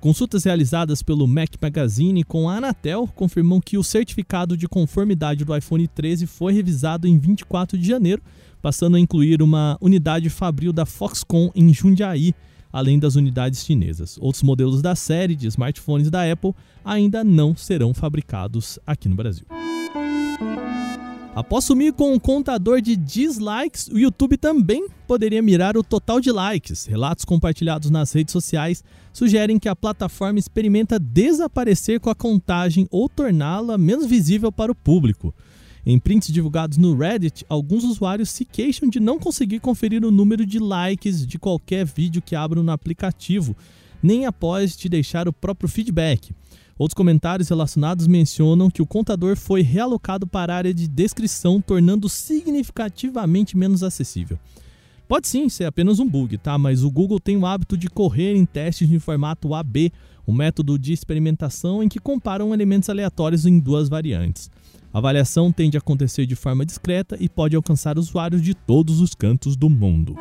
Consultas 0.00 0.44
realizadas 0.44 1.02
pelo 1.02 1.28
Mac 1.28 1.50
Magazine 1.60 2.24
com 2.24 2.48
a 2.48 2.56
Anatel 2.56 3.06
confirmam 3.14 3.60
que 3.60 3.76
o 3.76 3.84
certificado 3.84 4.56
de 4.56 4.66
conformidade 4.66 5.44
do 5.44 5.54
iPhone 5.54 5.86
13 5.86 6.26
foi 6.26 6.54
revisado 6.54 7.06
em 7.06 7.18
24 7.18 7.76
de 7.76 7.86
janeiro, 7.86 8.22
passando 8.62 8.96
a 8.96 9.00
incluir 9.00 9.42
uma 9.42 9.76
unidade 9.78 10.30
fabril 10.30 10.72
da 10.72 10.86
Foxconn 10.86 11.50
em 11.54 11.72
Jundiaí, 11.74 12.34
além 12.72 12.98
das 12.98 13.14
unidades 13.14 13.62
chinesas. 13.62 14.16
Outros 14.18 14.42
modelos 14.42 14.80
da 14.80 14.94
série 14.94 15.36
de 15.36 15.46
smartphones 15.48 16.10
da 16.10 16.30
Apple 16.30 16.54
ainda 16.82 17.22
não 17.22 17.54
serão 17.54 17.92
fabricados 17.92 18.78
aqui 18.86 19.06
no 19.06 19.16
Brasil. 19.16 19.44
Após 21.32 21.64
sumir 21.64 21.92
com 21.92 22.12
um 22.12 22.18
contador 22.18 22.80
de 22.80 22.96
dislikes, 22.96 23.86
o 23.86 23.96
YouTube 23.96 24.36
também 24.36 24.88
poderia 25.06 25.40
mirar 25.40 25.76
o 25.76 25.84
total 25.84 26.20
de 26.20 26.32
likes. 26.32 26.86
Relatos 26.86 27.24
compartilhados 27.24 27.88
nas 27.88 28.12
redes 28.12 28.32
sociais 28.32 28.82
sugerem 29.12 29.56
que 29.56 29.68
a 29.68 29.76
plataforma 29.76 30.40
experimenta 30.40 30.98
desaparecer 30.98 32.00
com 32.00 32.10
a 32.10 32.16
contagem 32.16 32.88
ou 32.90 33.08
torná-la 33.08 33.78
menos 33.78 34.06
visível 34.06 34.50
para 34.50 34.72
o 34.72 34.74
público. 34.74 35.32
Em 35.86 36.00
prints 36.00 36.32
divulgados 36.32 36.76
no 36.76 36.96
Reddit, 36.96 37.46
alguns 37.48 37.84
usuários 37.84 38.30
se 38.30 38.44
queixam 38.44 38.88
de 38.88 38.98
não 38.98 39.16
conseguir 39.16 39.60
conferir 39.60 40.04
o 40.04 40.10
número 40.10 40.44
de 40.44 40.58
likes 40.58 41.24
de 41.24 41.38
qualquer 41.38 41.86
vídeo 41.86 42.20
que 42.20 42.34
abram 42.34 42.64
no 42.64 42.72
aplicativo, 42.72 43.56
nem 44.02 44.26
após 44.26 44.76
te 44.76 44.88
deixar 44.88 45.28
o 45.28 45.32
próprio 45.32 45.68
feedback. 45.68 46.34
Outros 46.80 46.94
comentários 46.94 47.50
relacionados 47.50 48.06
mencionam 48.06 48.70
que 48.70 48.80
o 48.80 48.86
contador 48.86 49.36
foi 49.36 49.60
realocado 49.60 50.26
para 50.26 50.54
a 50.54 50.56
área 50.56 50.72
de 50.72 50.88
descrição, 50.88 51.60
tornando 51.60 52.08
significativamente 52.08 53.54
menos 53.54 53.82
acessível. 53.82 54.38
Pode 55.06 55.28
sim 55.28 55.46
ser 55.50 55.66
apenas 55.66 55.98
um 55.98 56.08
bug, 56.08 56.38
tá? 56.38 56.56
Mas 56.56 56.82
o 56.82 56.90
Google 56.90 57.20
tem 57.20 57.36
o 57.36 57.44
hábito 57.44 57.76
de 57.76 57.90
correr 57.90 58.34
em 58.34 58.46
testes 58.46 58.88
de 58.88 58.98
formato 58.98 59.54
AB, 59.54 59.92
um 60.26 60.32
método 60.32 60.78
de 60.78 60.94
experimentação 60.94 61.82
em 61.82 61.88
que 61.88 61.98
comparam 61.98 62.54
elementos 62.54 62.88
aleatórios 62.88 63.44
em 63.44 63.58
duas 63.58 63.90
variantes. 63.90 64.50
A 64.90 64.96
avaliação 64.96 65.52
tende 65.52 65.76
a 65.76 65.80
acontecer 65.80 66.24
de 66.24 66.34
forma 66.34 66.64
discreta 66.64 67.14
e 67.20 67.28
pode 67.28 67.54
alcançar 67.54 67.98
usuários 67.98 68.40
de 68.40 68.54
todos 68.54 69.02
os 69.02 69.14
cantos 69.14 69.54
do 69.54 69.68
mundo. 69.68 70.16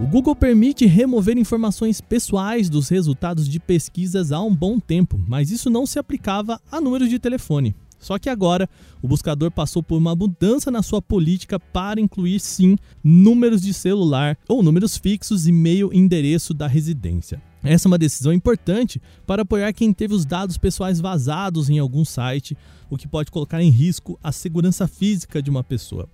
O 0.00 0.06
Google 0.06 0.34
permite 0.34 0.86
remover 0.86 1.36
informações 1.36 2.00
pessoais 2.00 2.70
dos 2.70 2.88
resultados 2.88 3.46
de 3.46 3.60
pesquisas 3.60 4.32
há 4.32 4.40
um 4.40 4.54
bom 4.54 4.80
tempo, 4.80 5.20
mas 5.28 5.50
isso 5.50 5.68
não 5.68 5.84
se 5.84 5.98
aplicava 5.98 6.58
a 6.72 6.80
números 6.80 7.10
de 7.10 7.18
telefone. 7.18 7.74
Só 7.98 8.18
que 8.18 8.30
agora 8.30 8.66
o 9.02 9.06
buscador 9.06 9.50
passou 9.50 9.82
por 9.82 9.98
uma 9.98 10.16
mudança 10.16 10.70
na 10.70 10.80
sua 10.82 11.02
política 11.02 11.60
para 11.60 12.00
incluir 12.00 12.40
sim 12.40 12.78
números 13.04 13.60
de 13.60 13.74
celular 13.74 14.38
ou 14.48 14.62
números 14.62 14.96
fixos, 14.96 15.46
e 15.46 15.52
endereço 15.92 16.54
da 16.54 16.66
residência. 16.66 17.42
Essa 17.62 17.86
é 17.86 17.90
uma 17.90 17.98
decisão 17.98 18.32
importante 18.32 19.02
para 19.26 19.42
apoiar 19.42 19.70
quem 19.74 19.92
teve 19.92 20.14
os 20.14 20.24
dados 20.24 20.56
pessoais 20.56 20.98
vazados 20.98 21.68
em 21.68 21.78
algum 21.78 22.06
site, 22.06 22.56
o 22.88 22.96
que 22.96 23.06
pode 23.06 23.30
colocar 23.30 23.62
em 23.62 23.68
risco 23.68 24.18
a 24.22 24.32
segurança 24.32 24.88
física 24.88 25.42
de 25.42 25.50
uma 25.50 25.62
pessoa. 25.62 26.08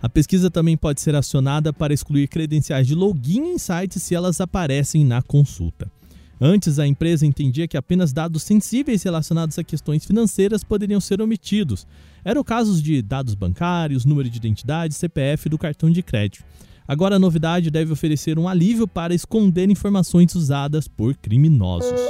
A 0.00 0.08
pesquisa 0.08 0.50
também 0.50 0.76
pode 0.76 1.00
ser 1.00 1.14
acionada 1.14 1.72
para 1.72 1.92
excluir 1.92 2.28
credenciais 2.28 2.86
de 2.86 2.94
login 2.94 3.54
em 3.54 3.58
sites 3.58 4.02
se 4.02 4.14
elas 4.14 4.40
aparecem 4.40 5.04
na 5.04 5.20
consulta. 5.20 5.90
Antes, 6.40 6.78
a 6.78 6.86
empresa 6.86 7.26
entendia 7.26 7.66
que 7.66 7.76
apenas 7.76 8.12
dados 8.12 8.44
sensíveis 8.44 9.02
relacionados 9.02 9.58
a 9.58 9.64
questões 9.64 10.04
financeiras 10.04 10.62
poderiam 10.62 11.00
ser 11.00 11.20
omitidos. 11.20 11.84
Eram 12.24 12.44
casos 12.44 12.80
de 12.80 13.02
dados 13.02 13.34
bancários, 13.34 14.04
número 14.04 14.30
de 14.30 14.36
identidade, 14.36 14.94
CPF 14.94 15.48
do 15.48 15.58
cartão 15.58 15.90
de 15.90 16.00
crédito. 16.00 16.44
Agora 16.86 17.16
a 17.16 17.18
novidade 17.18 17.70
deve 17.70 17.92
oferecer 17.92 18.38
um 18.38 18.48
alívio 18.48 18.86
para 18.86 19.14
esconder 19.14 19.68
informações 19.68 20.34
usadas 20.36 20.86
por 20.86 21.14
criminosos. 21.16 22.00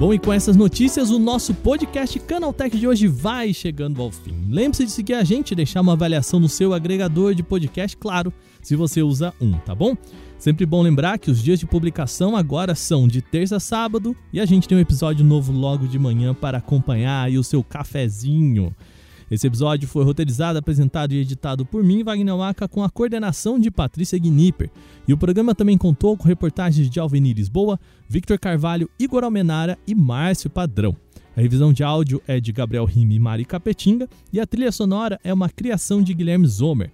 Bom, 0.00 0.14
e 0.14 0.18
com 0.18 0.32
essas 0.32 0.56
notícias, 0.56 1.10
o 1.10 1.18
nosso 1.18 1.52
podcast 1.52 2.18
Canaltech 2.20 2.74
de 2.74 2.88
hoje 2.88 3.06
vai 3.06 3.52
chegando 3.52 4.00
ao 4.00 4.10
fim. 4.10 4.34
Lembre-se 4.48 4.86
de 4.86 4.90
seguir 4.90 5.12
a 5.12 5.22
gente 5.22 5.50
e 5.50 5.54
deixar 5.54 5.82
uma 5.82 5.92
avaliação 5.92 6.40
no 6.40 6.48
seu 6.48 6.72
agregador 6.72 7.34
de 7.34 7.42
podcast, 7.42 7.94
claro, 7.98 8.32
se 8.62 8.74
você 8.74 9.02
usa 9.02 9.34
um, 9.38 9.52
tá 9.58 9.74
bom? 9.74 9.94
Sempre 10.38 10.64
bom 10.64 10.80
lembrar 10.80 11.18
que 11.18 11.30
os 11.30 11.42
dias 11.42 11.60
de 11.60 11.66
publicação 11.66 12.34
agora 12.34 12.74
são 12.74 13.06
de 13.06 13.20
terça 13.20 13.56
a 13.56 13.60
sábado 13.60 14.16
e 14.32 14.40
a 14.40 14.46
gente 14.46 14.66
tem 14.66 14.78
um 14.78 14.80
episódio 14.80 15.22
novo 15.22 15.52
logo 15.52 15.86
de 15.86 15.98
manhã 15.98 16.32
para 16.32 16.56
acompanhar 16.56 17.26
aí 17.26 17.36
o 17.36 17.44
seu 17.44 17.62
cafezinho. 17.62 18.74
Esse 19.30 19.46
episódio 19.46 19.86
foi 19.86 20.04
roteirizado, 20.04 20.58
apresentado 20.58 21.12
e 21.12 21.18
editado 21.18 21.64
por 21.64 21.84
mim, 21.84 22.02
Wagner 22.02 22.36
Waka, 22.36 22.66
com 22.66 22.82
a 22.82 22.90
coordenação 22.90 23.60
de 23.60 23.70
Patrícia 23.70 24.18
Gnipper. 24.18 24.68
E 25.06 25.12
o 25.12 25.18
programa 25.18 25.54
também 25.54 25.78
contou 25.78 26.16
com 26.16 26.26
reportagens 26.26 26.90
de 26.90 26.98
Alveni 26.98 27.32
Lisboa, 27.32 27.78
Victor 28.08 28.40
Carvalho, 28.40 28.90
Igor 28.98 29.22
Almenara 29.22 29.78
e 29.86 29.94
Márcio 29.94 30.50
Padrão. 30.50 30.96
A 31.36 31.40
revisão 31.40 31.72
de 31.72 31.84
áudio 31.84 32.20
é 32.26 32.40
de 32.40 32.50
Gabriel 32.50 32.84
Rime 32.84 33.14
e 33.14 33.20
Mari 33.20 33.44
Capetinga 33.44 34.08
e 34.32 34.40
a 34.40 34.46
trilha 34.46 34.72
sonora 34.72 35.20
é 35.22 35.32
uma 35.32 35.48
criação 35.48 36.02
de 36.02 36.12
Guilherme 36.12 36.48
Zomer. 36.48 36.90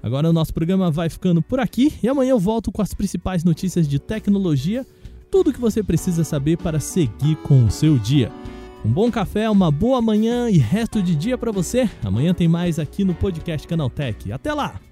Agora 0.00 0.30
o 0.30 0.32
nosso 0.32 0.54
programa 0.54 0.92
vai 0.92 1.10
ficando 1.10 1.42
por 1.42 1.58
aqui 1.58 1.92
e 2.00 2.08
amanhã 2.08 2.30
eu 2.30 2.38
volto 2.38 2.70
com 2.70 2.80
as 2.80 2.94
principais 2.94 3.42
notícias 3.42 3.88
de 3.88 3.98
tecnologia, 3.98 4.86
tudo 5.28 5.50
o 5.50 5.52
que 5.52 5.60
você 5.60 5.82
precisa 5.82 6.22
saber 6.22 6.56
para 6.56 6.78
seguir 6.78 7.34
com 7.42 7.64
o 7.64 7.70
seu 7.70 7.98
dia. 7.98 8.30
Um 8.84 8.90
bom 8.90 9.10
café, 9.10 9.48
uma 9.50 9.70
boa 9.70 10.00
manhã 10.00 10.48
e 10.48 10.56
resto 10.56 11.02
de 11.02 11.14
dia 11.14 11.36
para 11.36 11.52
você. 11.52 11.88
Amanhã 12.02 12.32
tem 12.32 12.48
mais 12.48 12.78
aqui 12.78 13.04
no 13.04 13.14
podcast 13.14 13.68
Canaltech. 13.68 14.32
Até 14.32 14.54
lá! 14.54 14.89